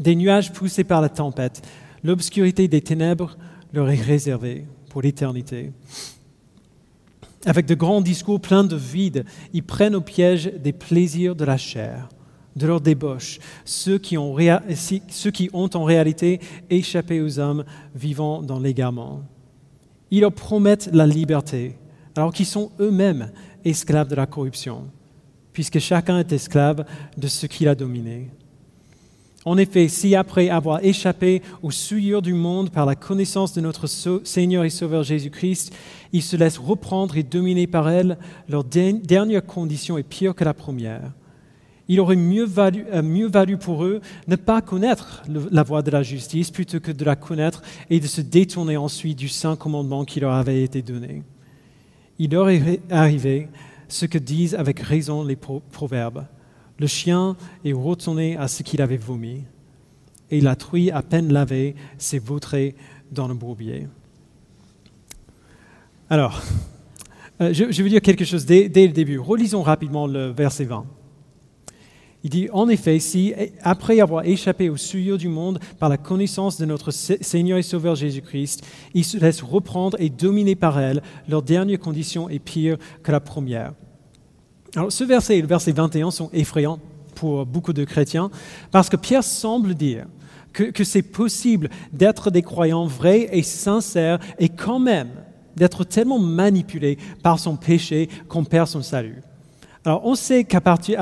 [0.00, 1.62] des nuages poussés par la tempête.
[2.02, 3.38] L'obscurité des ténèbres
[3.72, 5.72] leur est réservée pour l'éternité.
[7.46, 11.56] Avec de grands discours pleins de vide, ils prennent au piège des plaisirs de la
[11.56, 12.08] chair
[12.56, 19.22] de leur débauche, ceux qui, ont en réalité échappé aux hommes vivant dans l'égarement.
[20.10, 21.76] Ils leur promettent la liberté,
[22.16, 23.30] alors qu'ils sont eux-mêmes
[23.64, 24.84] esclaves de la corruption,
[25.52, 26.84] puisque chacun est esclave
[27.16, 28.30] de ce qu'il a dominé.
[29.44, 33.86] En effet, si après avoir échappé aux souillures du monde par la connaissance de notre
[34.24, 35.72] Seigneur et Sauveur Jésus-Christ,
[36.12, 40.54] ils se laissent reprendre et dominer par elle, leur dernière condition est pire que la
[40.54, 41.12] première
[41.88, 45.90] il aurait mieux valu, euh, mieux valu, pour eux ne pas connaître la voie de
[45.90, 50.04] la justice plutôt que de la connaître et de se détourner ensuite du saint commandement
[50.04, 51.22] qui leur avait été donné.
[52.18, 53.48] Il leur est arrivé
[53.88, 56.26] ce que disent avec raison les proverbes.
[56.78, 59.44] Le chien est retourné à ce qu'il avait vomi,
[60.30, 62.74] et la truie à peine lavée s'est vautrée
[63.10, 63.88] dans le bourbier.
[66.10, 66.42] Alors,
[67.40, 69.18] euh, je, je, veux dire quelque chose dès, dès le début.
[69.18, 70.84] Relisons rapidement le verset 20.
[72.24, 76.58] Il dit, en effet, si, après avoir échappé aux souillures du monde par la connaissance
[76.58, 81.42] de notre Seigneur et Sauveur Jésus-Christ, ils se laissent reprendre et dominer par elle, leur
[81.42, 83.72] dernière condition est pire que la première.
[84.74, 86.80] Alors, ce verset et le verset 21 sont effrayants
[87.14, 88.30] pour beaucoup de chrétiens,
[88.70, 90.06] parce que Pierre semble dire
[90.52, 95.10] que, que c'est possible d'être des croyants vrais et sincères et quand même
[95.56, 99.22] d'être tellement manipulés par son péché qu'on perd son salut.
[99.84, 100.98] Alors, on sait qu'à partir,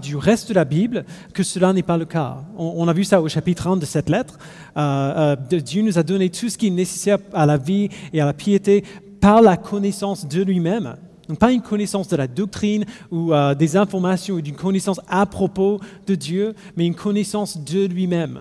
[0.00, 2.38] du reste de la Bible que cela n'est pas le cas.
[2.58, 4.38] On, a vu ça au chapitre 1 de cette lettre.
[4.76, 8.20] Euh, euh, Dieu nous a donné tout ce qui est nécessaire à la vie et
[8.20, 8.84] à la piété
[9.20, 10.96] par la connaissance de lui-même.
[11.28, 15.24] Donc, pas une connaissance de la doctrine ou euh, des informations ou d'une connaissance à
[15.26, 18.40] propos de Dieu, mais une connaissance de lui-même.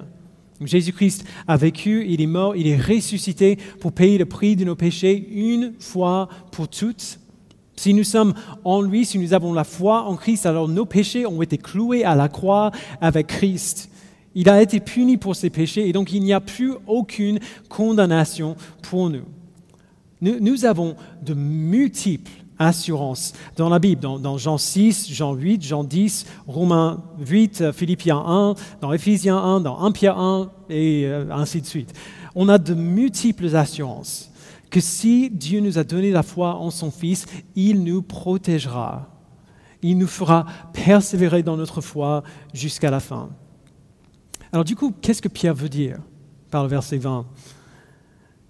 [0.62, 4.76] Jésus-Christ a vécu, il est mort, il est ressuscité pour payer le prix de nos
[4.76, 7.20] péchés une fois pour toutes
[7.76, 8.34] si nous sommes
[8.64, 12.04] en lui, si nous avons la foi en Christ, alors nos péchés ont été cloués
[12.04, 13.90] à la croix avec Christ.
[14.34, 18.56] Il a été puni pour ses péchés et donc il n'y a plus aucune condamnation
[18.82, 19.24] pour nous.
[20.22, 26.26] Nous, avons de multiples assurances dans la Bible, dans, Jean 6, Jean 8, Jean 10,
[26.48, 31.66] Romains 8, Philippiens 1, dans Éphésiens 1, dans 1 Pierre 1 et euh, ainsi de
[31.66, 31.94] suite.
[32.34, 34.32] On a de multiples assurances
[34.76, 39.08] que si Dieu nous a donné la foi en son Fils, il nous protégera.
[39.82, 43.30] Il nous fera persévérer dans notre foi jusqu'à la fin.
[44.52, 46.00] Alors du coup, qu'est-ce que Pierre veut dire
[46.52, 47.26] par le verset 20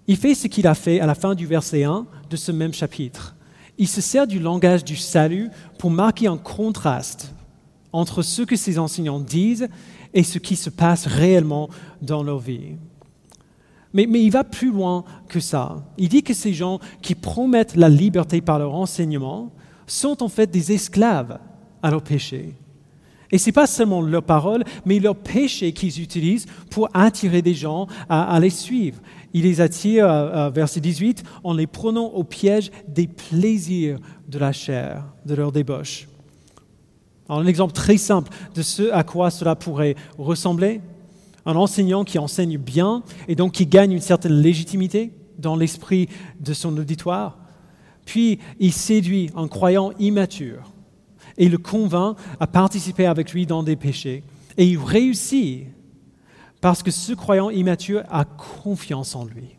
[0.08, 2.74] Il fait ce qu'il a fait à la fin du verset 1 de ce même
[2.74, 3.36] chapitre.
[3.78, 7.32] Il se sert du langage du salut pour marquer un contraste
[7.92, 9.68] entre ce que ses enseignants disent
[10.12, 11.70] et ce qui se passe réellement
[12.02, 12.74] dans leur vie.
[13.96, 15.82] Mais, il va plus loin que ça.
[15.96, 19.52] Il dit que ces gens qui promettent la liberté par leur enseignement
[19.86, 21.38] sont en fait des esclaves
[21.82, 22.54] à leur péché.
[23.32, 27.54] Et ce n'est pas seulement leur parole, mais leur péché qu'ils utilisent pour attirer des
[27.54, 29.00] gens à, les suivre.
[29.32, 34.38] Il les attire, euh, euh, verset 18, en les prenant au piège des plaisirs de
[34.38, 36.06] la chair, de leur débauche.
[37.30, 40.82] un exemple très simple de ce à quoi cela pourrait ressembler,
[41.46, 46.08] un enseignant qui enseigne bien et donc qui gagne une certaine légitimité dans l'esprit
[46.40, 47.38] de son auditoire.
[48.04, 50.72] Puis il séduit un croyant immature
[51.38, 54.22] et le convainc à participer avec lui dans des péchés.
[54.58, 55.66] Et il réussit
[56.60, 59.56] parce que ce croyant immature a confiance en lui.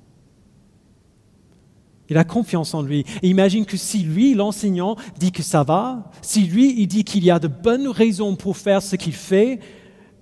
[2.10, 3.06] Il a confiance en lui.
[3.22, 7.24] Et imagine que si lui, l'enseignant, dit que ça va, si lui, il dit qu'il
[7.24, 9.60] y a de bonnes raisons pour faire ce qu'il fait,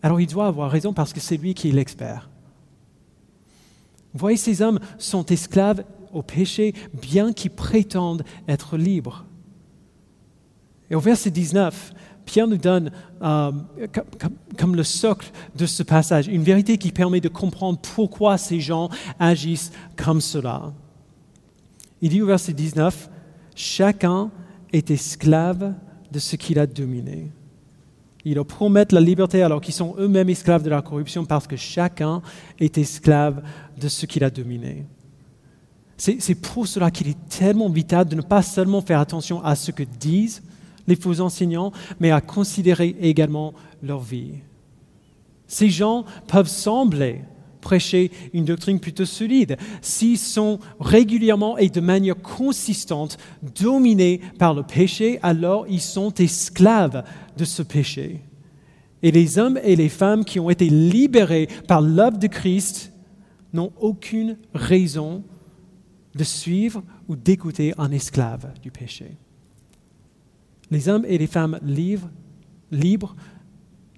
[0.06, 2.30] alors il doit avoir raison parce que c'est lui qui est l'expert.
[4.14, 9.26] Vous voyez, ces hommes sont esclaves au péché, bien qu'ils prétendent être libres.
[10.92, 12.92] Et au verset 19, Pierre nous donne
[13.24, 13.52] euh,
[14.60, 18.90] comme, le socle de ce passage une vérité qui permet de comprendre pourquoi ces gens
[19.18, 20.72] agissent comme cela.
[22.04, 23.10] Il dit au verset 19,
[23.56, 24.30] Chacun
[24.72, 25.74] est esclave
[26.12, 27.32] de ce qu'il a dominé.
[28.26, 31.56] Ils leur promettent la liberté alors qu'ils sont eux-mêmes esclaves de la corruption parce que
[31.56, 32.24] chacun
[32.60, 33.44] est esclave
[33.80, 34.86] de ce qu'il a dominé.
[35.98, 39.72] C'est pour cela qu'il est tellement vital de ne pas seulement faire attention à ce
[39.72, 40.42] que disent
[40.88, 44.34] les faux enseignants, mais à considérer également leur vie.
[45.48, 47.22] Ces gens peuvent sembler
[47.66, 53.18] prêcher une doctrine plutôt solide s'ils sont régulièrement et de manière consistante
[53.60, 57.04] dominés par le péché, alors ils sont esclaves
[57.36, 58.22] de ce péché.
[59.02, 62.94] Et les hommes et les femmes qui ont été libérés par l'œuvre de Christ
[63.52, 65.24] n'ont aucune raison
[66.14, 69.18] de suivre ou d'écouter un esclave du péché.
[70.70, 72.10] Les hommes et les femmes libres,
[72.72, 73.16] libres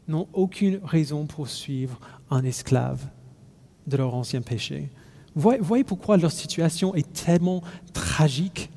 [0.07, 1.99] n'ont aucune raison pour suivre
[2.29, 3.09] un esclave
[3.87, 4.89] de leur ancien péché.
[5.35, 7.61] Vous voyez, pourquoi leur situation est tellement
[7.93, 8.69] tragique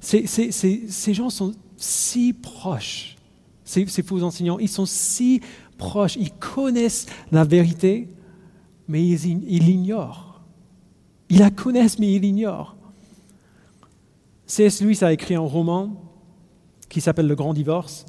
[0.00, 3.16] ces, gens sont si proches,
[3.64, 5.40] ces, faux enseignants, ils sont si
[5.76, 8.08] proches, ils connaissent la vérité,
[8.86, 10.40] mais ils l'ignorent.
[11.28, 12.76] Ils la connaissent, mais ils l'ignorent.
[14.46, 14.80] C.S.
[14.80, 16.02] Lewis a écrit un roman
[16.88, 18.06] qui s'appelle Le Grand Divorce,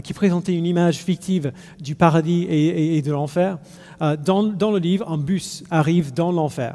[0.00, 3.58] qui présentait une image fictive du paradis et, de l'enfer.
[4.00, 6.74] Euh, dans, dans, le livre, un bus arrive dans l'enfer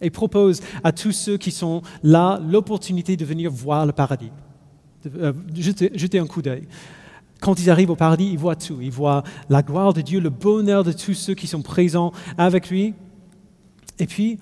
[0.00, 4.32] et propose à tous ceux qui sont là l'opportunité de venir voir le paradis,
[5.04, 6.66] de euh, jeter, un coup d'œil.
[7.40, 8.78] Quand ils arrivent au paradis, ils voient tout.
[8.80, 12.70] Ils voient la gloire de Dieu, le bonheur de tous ceux qui sont présents avec
[12.70, 12.94] lui.
[13.98, 14.38] Et puis,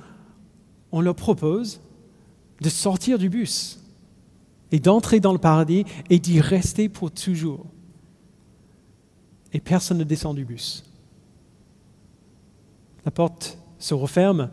[0.92, 1.80] on leur propose
[2.60, 3.79] de sortir du bus
[4.72, 7.66] et d'entrer dans le paradis et d'y rester pour toujours.
[9.52, 10.84] Et personne ne descend du bus.
[13.04, 14.50] La porte se referme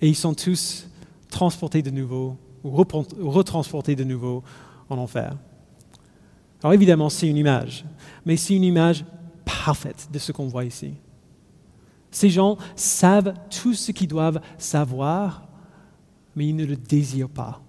[0.00, 0.88] et ils sont tous
[1.30, 4.42] transportés de nouveau, ou retransportés de nouveau
[4.88, 5.36] en enfer.
[6.62, 7.84] Alors évidemment, c'est une image,
[8.24, 9.04] mais c'est une image
[9.44, 10.94] parfaite de ce qu'on voit ici.
[12.10, 15.48] Ces gens savent tout ce qu'ils doivent savoir,
[16.34, 17.60] mais ils ne le désirent pas.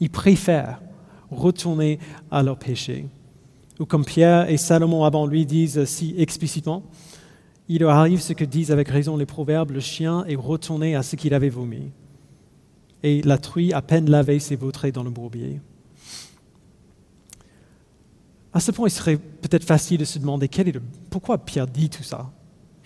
[0.00, 0.80] Ils préfèrent
[1.30, 1.98] retourner
[2.30, 3.06] à leur péché.
[3.78, 6.82] Ou comme Pierre et Salomon avant lui disent si explicitement,
[7.68, 11.02] il leur arrive ce que disent avec raison les proverbes, le chien est retourné à
[11.02, 11.90] ce qu'il avait vomi.
[13.02, 15.60] Et la truie, à peine lavée, s'est vautrée dans le bourbier.
[18.52, 21.68] À ce point, il serait peut-être facile de se demander quel est le, pourquoi Pierre
[21.68, 22.30] dit tout ça.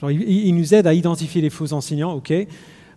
[0.03, 2.33] il, nous aide à identifier les faux enseignants, ok,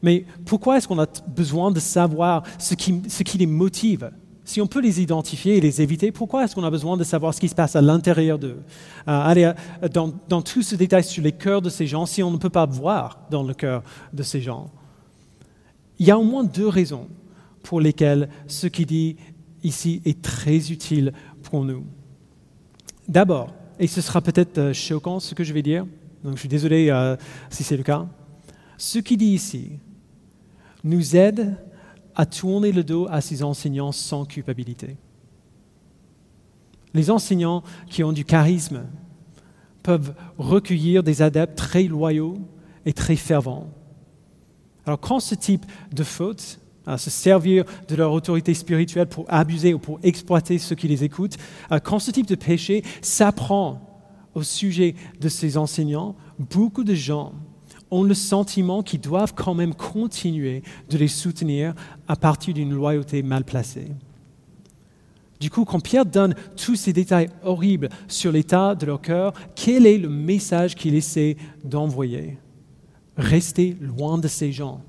[0.02, 4.12] mais pourquoi est-ce qu'on a besoin de savoir ce qui, les motive?
[4.44, 7.34] Si on peut les identifier et les éviter, pourquoi est-ce qu'on a besoin de savoir
[7.34, 8.60] ce qui se passe à l'intérieur d'eux?
[9.08, 12.24] Euh, Aller euh, dans, dans, tout ce détail sur les cœurs de ces gens si
[12.24, 13.84] on ne peut pas voir dans le cœur
[14.14, 14.72] de ces gens
[16.00, 17.10] Il y a au moins deux raisons
[17.62, 19.18] pour lesquelles ce qui dit
[19.64, 21.12] ici est très utile
[21.44, 21.86] pour nous.
[23.10, 25.86] D'abord, et ce sera peut-être euh, choquant ce que je vais dire,
[26.24, 26.92] donc je suis désolé
[27.50, 28.08] si c'est le cas,
[28.78, 29.72] ce qui dit ici
[30.84, 31.56] nous aide
[32.16, 34.98] à tourner le dos à ces enseignants sans culpabilité.
[36.94, 38.86] Les enseignants qui ont du charisme
[39.84, 42.38] peuvent recueillir des adeptes très loyaux
[42.86, 43.70] et très fervents.
[44.86, 49.74] Alors quand ce type de faute, à se servir de leur autorité spirituelle pour abuser
[49.74, 51.38] ou pour exploiter ceux qui les écoutent,
[51.72, 53.82] euh, quand ce type de péché s'apprend
[54.34, 57.34] au sujet de ces enseignants, beaucoup de gens
[57.92, 61.74] ont le sentiment qu'ils doivent quand même continuer de les soutenir
[62.08, 63.92] à partir d'une loyauté mal placée.
[65.40, 69.86] Du coup, quand Pierre donne tous ces détails horribles sur l'état de leur cœur, quel
[69.86, 72.38] est le message qu'il essaie d'envoyer?
[73.18, 74.82] Restez loin de ces gens.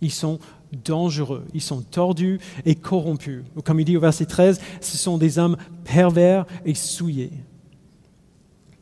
[0.00, 0.38] Ils sont
[0.84, 3.44] dangereux, ils sont tordus et corrompus.
[3.64, 7.32] Comme il dit au verset 13, ce sont des hommes pervers et souillés.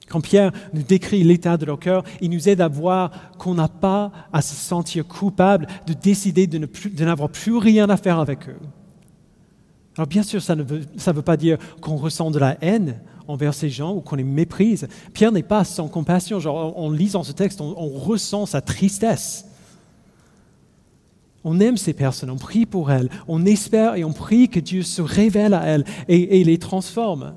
[0.08, 3.68] Quand Pierre nous décrit l'état de leur cœur, il nous aide à voir qu'on n'a
[3.68, 6.58] pas à se sentir coupable de décider de,
[7.04, 8.58] n'avoir plus rien à faire avec eux.
[9.96, 13.70] Alors bien sûr, ça ne veut, pas dire qu'on ressent de la haine envers ces
[13.70, 14.88] gens ou qu'on les méprise.
[15.12, 16.40] Pierre n'est pas sans compassion.
[16.40, 19.46] Genre, en lisant ce texte, on, ressent sa tristesse.
[21.44, 24.82] On aime ces personnes, on prie pour elles, on espère et on prie que Dieu
[24.82, 27.34] se révèle à elles et les transforme.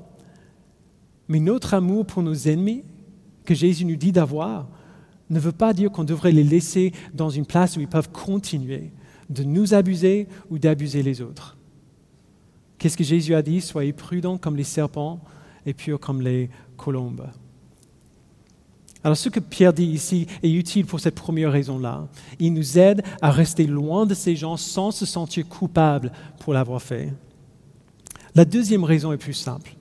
[1.28, 2.84] Mais notre amour pour nos ennemis,
[3.44, 4.68] que Jésus nous dit d'avoir,
[5.30, 8.92] ne veut pas dire qu'on devrait les laisser dans une place où ils peuvent continuer
[9.28, 11.56] de nous abuser ou d'abuser les autres.
[12.78, 13.60] Qu'est-ce que Jésus a dit?
[13.60, 15.20] Soyez prudents comme les serpents
[15.64, 17.26] et purs comme les colombes.
[19.02, 22.08] Alors ce que Pierre dit ici est utile pour cette première raison-là.
[22.38, 26.82] Il nous aide à rester loin de ces gens sans se sentir coupable pour l'avoir
[26.82, 27.12] fait.
[28.34, 29.76] La deuxième raison est plus simple.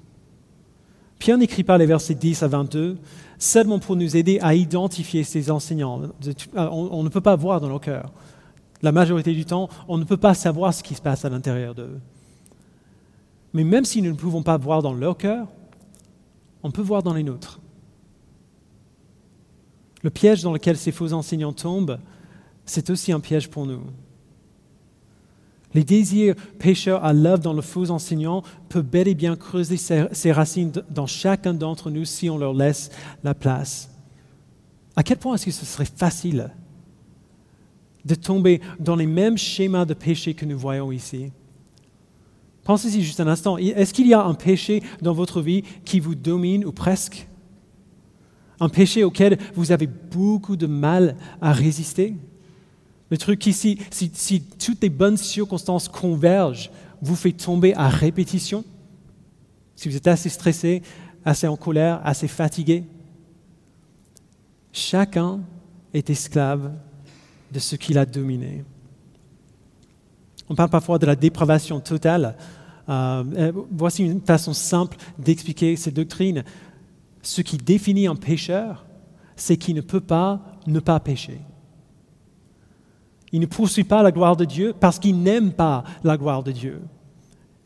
[1.26, 3.00] Pierre n'écrit pas les versets 10 à 22
[3.40, 6.04] seulement pour nous aider à identifier ces enseignants.
[6.56, 8.12] On, ne peut pas voir dans leur cœur.
[8.84, 11.74] La majorité du temps, on ne peut pas savoir ce qui se passe à l'intérieur
[11.74, 12.00] d'eux.
[13.56, 15.48] Mais même si nous ne pouvons pas voir dans leur cœur,
[16.62, 17.60] on peut voir dans les nôtres.
[20.04, 21.98] Le piège dans lequel ces faux enseignants tombent,
[22.66, 23.82] c'est aussi un piège pour nous.
[25.76, 30.32] Les désirs pécheurs à l'œuvre dans le faux enseignant peuvent bel et bien creuser ses
[30.32, 32.90] racines dans chacun d'entre nous si on leur laisse
[33.26, 33.92] la place.
[34.96, 36.50] À quel point est-ce que ce serait facile
[38.06, 41.34] de tomber dans les mêmes schémas de péché que nous voyons ici?
[42.64, 43.58] Pensez-y juste un instant.
[43.58, 47.28] Est-ce qu'il y a un péché dans votre vie qui vous domine ou presque?
[48.62, 52.16] Un péché auquel vous avez beaucoup de mal à résister?
[53.12, 58.64] Le truc ici, si, toutes les bonnes circonstances convergent, vous fait tomber à répétition
[59.76, 60.82] Si vous êtes assez stressé,
[61.24, 62.84] assez en colère, assez fatigué
[64.72, 65.40] Chacun
[65.94, 66.74] est esclave
[67.52, 68.66] de ce qu'il a dominé.
[70.50, 72.36] On parle parfois de la dépravation totale.
[72.90, 76.44] Euh, euh, voici une façon simple d'expliquer cette doctrine.
[77.22, 78.86] Ce qui définit un pécheur,
[79.36, 81.40] c'est qu'il ne peut pas ne pas pécher.
[83.36, 86.54] Il ne poursuit pas la gloire de Dieu parce qu'il n'aime pas la gloire de
[86.54, 86.80] Dieu.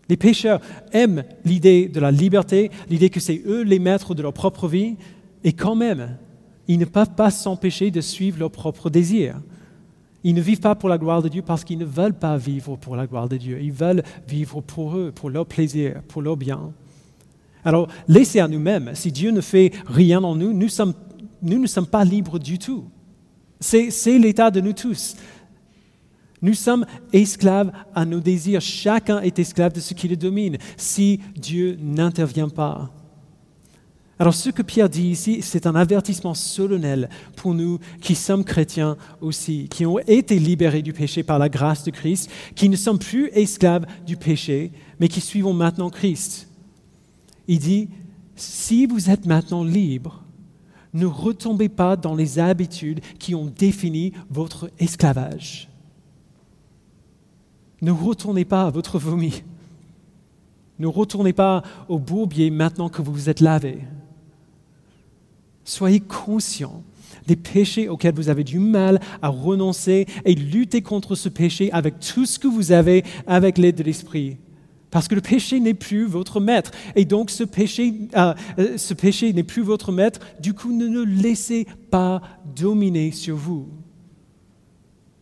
[0.10, 0.62] Les pécheurs
[0.94, 4.96] aiment l'idée de la liberté, l'idée que c'est eux les maîtres de leur propre vie,
[5.44, 6.18] et quand même,
[6.68, 9.36] ils ne peuvent pas s'empêcher de suivre leurs propres désirs.
[10.24, 12.76] Ils ne vivent pas pour la gloire de Dieu parce qu'ils ne veulent pas vivre
[12.76, 13.62] pour la gloire de Dieu.
[13.62, 16.72] Ils veulent vivre pour eux, pour leur plaisir, pour leur bien.
[17.64, 22.04] Alors, laissez à nous-mêmes, si Dieu ne fait rien en nous, nous, ne sommes pas
[22.04, 22.86] libres du tout.
[23.60, 25.16] C'est l'état de nous tous.
[26.42, 28.62] Nous sommes esclaves à nos désirs.
[28.62, 32.92] Chacun est esclave de ce qui le domine si Dieu n'intervient pas.
[34.22, 38.98] Alors ce que Pierre dit ici, c'est un avertissement solennel pour nous qui sommes chrétiens
[39.22, 43.00] aussi, qui ont été libérés du péché par la grâce de Christ, qui ne sommes
[43.00, 46.50] plus esclaves du péché, mais qui suivons maintenant Christ.
[47.48, 47.88] Il dit,
[48.36, 50.26] si vous êtes maintenant libres,
[50.94, 55.70] ne retombez pas dans les habitudes qui ont défini votre esclavage.
[57.82, 59.44] Ne retournez pas à votre vomi.
[60.80, 63.80] Ne retournez pas au bourbier maintenant que vous vous êtes lavé.
[65.66, 66.84] Soyez conscients
[67.28, 72.00] des péchés auxquels vous avez du mal à renoncer et luttez contre ce péché avec
[72.00, 74.38] tout ce que vous avez avec l'aide de l'Esprit.
[74.90, 76.72] Parce que le péché n'est plus votre maître.
[76.96, 80.20] Et donc ce péché, euh, euh, ce péché n'est plus votre maître.
[80.40, 82.22] Du coup, ne le laissez pas
[82.56, 83.68] dominer sur vous.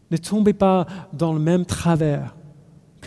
[0.09, 2.36] Ne tombez pas dans le même travers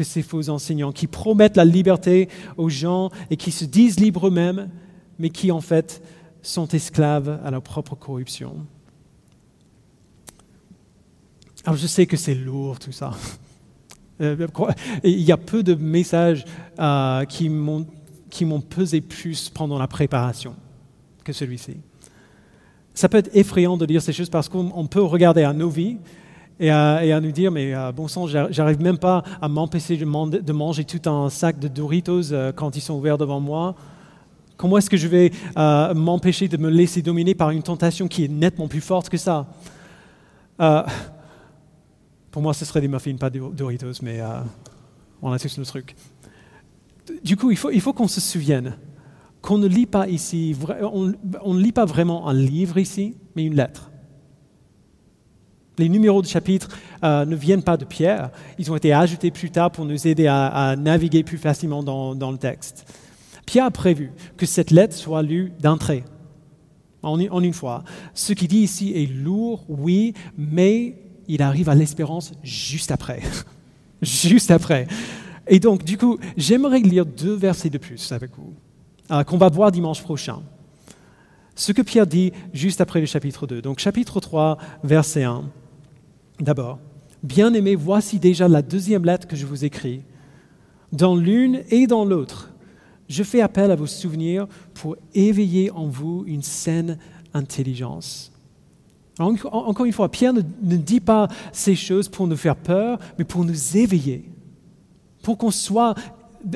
[0.01, 4.29] que ces faux enseignants qui promettent la liberté aux gens et qui se disent libres
[4.29, 4.71] eux-mêmes,
[5.19, 6.03] mais qui en fait
[6.41, 8.67] sont esclaves à leur propre corruption.
[11.67, 13.13] Alors je sais que c'est lourd tout ça.
[14.23, 14.37] Euh,
[15.03, 16.45] il y a peu de messages
[16.79, 20.55] euh, qui m'ont pesé plus pendant la préparation
[21.25, 21.79] que celui-ci.
[22.93, 25.97] Ça peut être effrayant de dire ces choses parce qu'on peut regarder à nos vies
[26.61, 30.85] et à, nous dire, mais euh, bon sang, j'arrive même pas à m'empêcher de, manger
[30.85, 33.75] tout un sac de Doritos quand ils sont ouverts devant moi.
[34.61, 38.25] Comment est-ce que je vais euh, m'empêcher de me laisser dominer par une tentation qui
[38.25, 39.47] est nettement plus forte que ça?
[40.61, 40.83] Euh,
[42.31, 44.43] Pour moi, ce serait des muffins, pas des Doritos, mais euh,
[45.23, 45.97] on a tous nos trucs.
[47.25, 48.77] Du coup, il faut, il faut qu'on se souvienne
[49.41, 50.55] qu'on ne lit pas ici,
[50.93, 53.90] on ne lit pas vraiment un livre ici, mais une lettre.
[55.79, 56.69] Les numéros de chapitre
[57.03, 60.75] ne viennent pas de Pierre, ils ont été ajoutés plus tard pour nous aider à,
[60.77, 62.93] naviguer plus facilement dans, le texte.
[63.47, 66.05] Pierre a prévu que cette lettre soit lue d'entrée,
[67.03, 67.85] en, une fois.
[68.15, 70.97] Ce qu'il dit ici est lourd, oui, mais
[71.29, 73.23] il arrive à l'espérance juste après.
[74.03, 74.87] juste après.
[75.47, 78.55] Et donc, du coup, j'aimerais lire deux versets de plus avec vous,
[79.11, 80.43] euh, qu'on va voir dimanche prochain.
[81.57, 83.61] Ce que Pierre dit juste après le chapitre 2.
[83.61, 85.45] Donc, chapitre 3, verset 1.
[86.41, 86.79] D'abord,
[87.23, 90.03] Bien-aimés, voici déjà la deuxième lettre que je vous écris.
[90.91, 92.51] Dans l'une et dans l'autre,
[93.09, 96.99] je fais appel à vos souvenirs pour éveiller en vous une saine
[97.35, 98.33] intelligence.
[99.19, 103.45] Encore une fois, Pierre ne, dit pas ces choses pour nous faire peur, mais pour
[103.45, 104.25] nous éveiller,
[105.23, 105.95] pour qu'on soit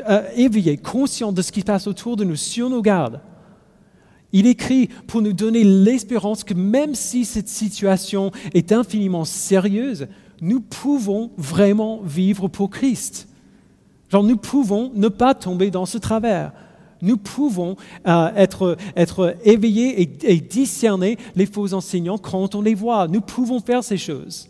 [0.08, 3.20] euh, éveillé, conscient de ce qui se passe autour de nous, sur nos gardes.
[4.34, 10.08] Il écrit pour nous donner l'espérance que même si cette situation est infiniment sérieuse,
[10.42, 13.28] nous pouvons vraiment vivre pour Christ
[14.22, 16.52] nous pouvons ne pas tomber dans ce travers.
[17.02, 17.76] Nous pouvons
[18.06, 18.76] euh, être,
[19.44, 23.08] éveillés et, discerner les faux enseignants quand on les voit.
[23.08, 24.48] Nous pouvons faire ces choses.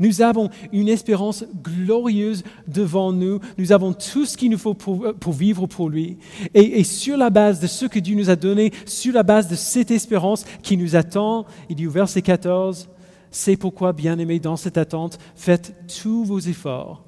[0.00, 3.38] Nous avons une espérance glorieuse devant nous.
[3.58, 6.16] Nous avons tout ce qu'il nous faut pour, vivre pour lui.
[6.54, 9.54] Et, sur la base de ce que Dieu nous a donné, sur la base de
[9.54, 12.88] cette espérance qui nous attend, il dit au verset 14,
[13.30, 17.04] c'est pourquoi, bien-aimés, dans cette attente, faites tous vos efforts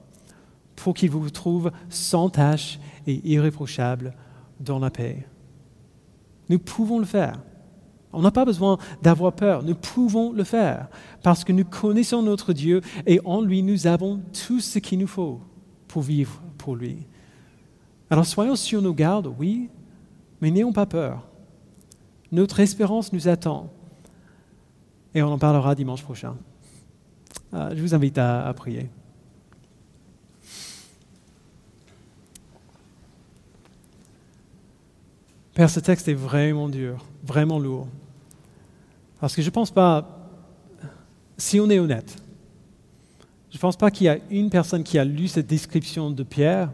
[0.76, 4.14] pour qu'il vous trouve sans tâche et irréprochable
[4.61, 5.26] dans la paix.
[6.49, 7.40] Nous pouvons le faire.
[8.12, 9.62] On n'a pas besoin d'avoir peur.
[9.62, 10.88] Nous pouvons le faire
[11.22, 15.06] parce que nous connaissons notre Dieu et en lui, nous avons tout ce qu'il nous
[15.06, 15.40] faut
[15.88, 17.06] pour vivre pour lui.
[18.10, 19.70] Alors soyons sur nos gardes, oui,
[20.40, 21.26] mais n'ayons pas peur.
[22.30, 23.70] Notre espérance nous attend
[25.14, 26.36] et on en parlera dimanche prochain.
[27.52, 28.88] Ah, je vous invite à prier.
[35.54, 37.86] Père, ce texte est vraiment dur, vraiment lourd.
[39.22, 40.18] Parce que je ne pense pas,
[41.38, 42.20] si on est honnête,
[43.52, 46.24] je ne pense pas qu'il y a une personne qui a lu cette description de
[46.24, 46.72] Pierre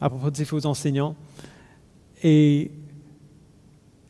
[0.00, 1.16] à propos de ses faux enseignants
[2.22, 2.70] et,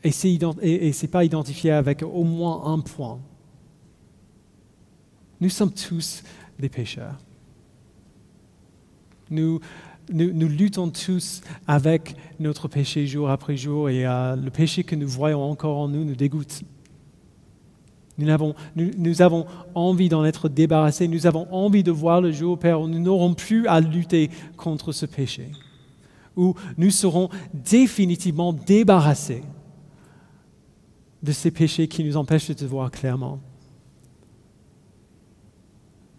[0.03, 3.19] ne s'est pas identifié avec au moins un point.
[5.41, 6.21] Nous sommes tous
[6.59, 7.17] des pécheurs.
[9.31, 9.59] Nous,
[10.11, 15.07] nous, luttons tous avec notre péché jour après jour et euh, le péché que nous
[15.07, 16.61] voyons encore en nous nous dégoûte.
[18.17, 22.57] Nous avons, nous, avons envie d'en être débarrassés, nous avons envie de voir le jour,
[22.57, 25.51] Père, où nous n'aurons plus à lutter contre ce péché,
[26.37, 29.43] où nous serons définitivement débarrassés
[31.23, 33.39] de ces péchés qui nous empêchent de te voir clairement.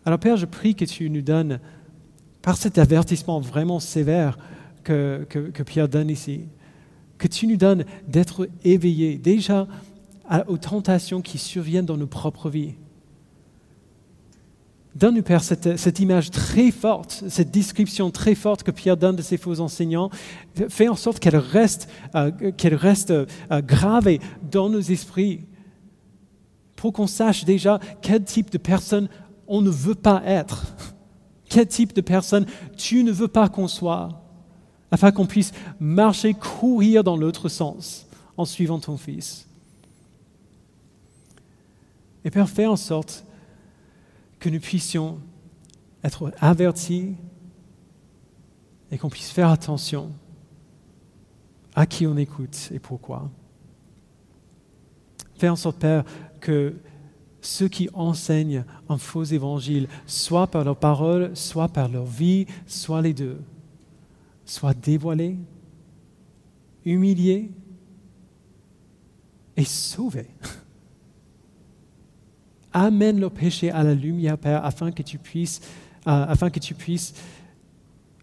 [0.05, 1.61] Alors Père, je prie que tu nous donnes
[2.43, 4.39] par cet avertissement vraiment sévère
[4.85, 5.27] que,
[5.65, 6.43] Pierre donne ici,
[7.19, 9.67] que tu nous donnes d'être éveillés déjà
[10.49, 12.75] aux tentations qui surviennent dans nos propres vies.
[14.97, 19.37] Donne-nous, Père, cette, image très forte, cette description très forte que Pierre donne de ses
[19.37, 20.09] faux enseignants.
[20.71, 24.21] Fais en sorte qu'elle reste, euh, qu'elle reste euh, gravée
[24.51, 25.45] dans nos esprits
[26.77, 29.11] pour qu'on sache déjà quel type de personne
[29.47, 30.65] on ne veut pas être.
[31.49, 32.45] Quel type de personne
[32.77, 34.09] tu ne veux pas qu'on soit,
[34.91, 39.47] afin qu'on puisse marcher, courir dans l'autre sens en suivant ton Fils.
[42.27, 43.25] Et Père, fais en sorte
[44.41, 45.21] que nous puissions
[46.03, 47.15] être avertis
[48.91, 50.11] et qu'on puisse faire attention
[51.77, 53.31] à qui on écoute et pourquoi.
[55.37, 56.03] Fais en sorte, Père,
[56.41, 56.75] que
[57.41, 63.03] ceux qui enseignent un faux évangile, soit par leurs paroles, soit par leur vie, soit
[63.03, 63.41] les deux,
[64.45, 65.37] soient dévoilés,
[66.85, 67.53] humiliés
[69.57, 70.31] et sauvés.
[72.79, 75.63] Amène leur péché à la lumière, Père, afin que tu puisses,
[76.07, 77.15] euh, afin que tu puisses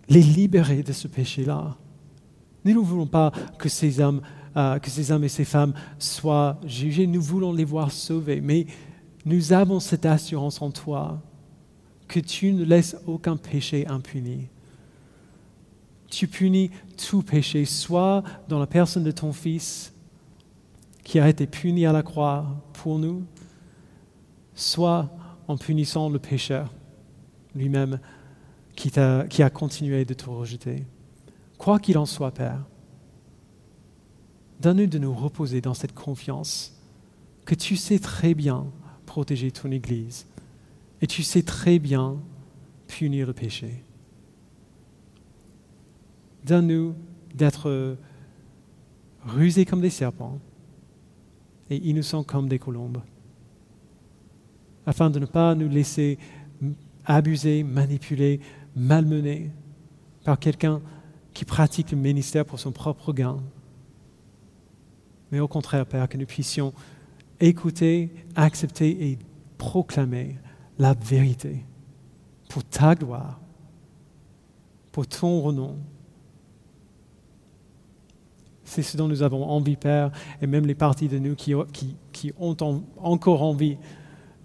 [0.08, 1.76] les libérer de ce péché-là.
[2.64, 4.22] Nous ne voulons pas que ces hommes,
[4.56, 7.08] euh, que ces hommes et ces femmes soient jugés.
[7.08, 8.42] Nous voulons les voir sauvés.
[8.42, 8.68] Mais
[9.26, 11.20] nous avons cette assurance en toi
[12.08, 14.50] que tu ne laisses aucun péché impuni.
[16.12, 19.94] Tu punis tout péché, soit dans la personne de ton Fils
[21.04, 23.24] qui a été puni à la croix pour nous,
[24.56, 25.10] soit
[25.48, 26.74] en punissant le pécheur
[27.56, 28.00] lui-même
[28.76, 30.86] qui, a continué de te rejeter.
[31.58, 32.66] Quoi qu'il en soit, Père,
[34.60, 36.76] donne-nous de nous reposer dans cette confiance
[37.46, 38.66] que tu sais très bien
[39.06, 40.26] protéger ton Église.
[41.02, 42.18] Et tu sais très bien
[42.88, 43.84] punir le péché.
[46.46, 46.96] Donne-nous
[47.36, 47.98] d'être
[49.26, 50.40] rusés comme des serpents
[51.70, 53.02] et innocents comme des colombes,
[54.86, 56.18] afin de ne pas nous laisser
[57.06, 58.40] abuser, manipuler,
[58.76, 59.52] malmener
[60.24, 60.82] par quelqu'un
[61.34, 63.38] qui pratique le ministère pour son propre gain.
[65.32, 66.74] Mais au contraire, Père, que nous puissions
[67.40, 69.20] écouter, accepter et
[69.58, 70.38] proclamer
[70.78, 71.66] la vérité
[72.50, 73.40] pour ta gloire,
[74.92, 75.78] pour ton renom.
[78.64, 80.12] C'est ce dont nous avons envie, Père,
[80.42, 81.54] et même les parties de nous qui,
[82.40, 83.78] ont encore envie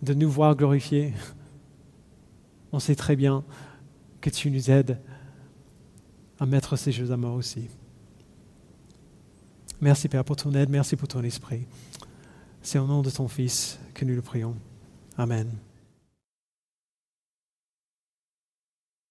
[0.03, 1.15] de nous voir glorifiés.
[2.73, 3.45] On sait très bien
[4.21, 4.99] que tu nous aides
[6.39, 7.69] à mettre ces choses à mort aussi.
[9.81, 11.67] Merci Père pour ton aide, merci pour ton esprit.
[12.63, 14.57] C'est au nom de ton Fils que nous le prions.
[15.17, 15.68] Amen.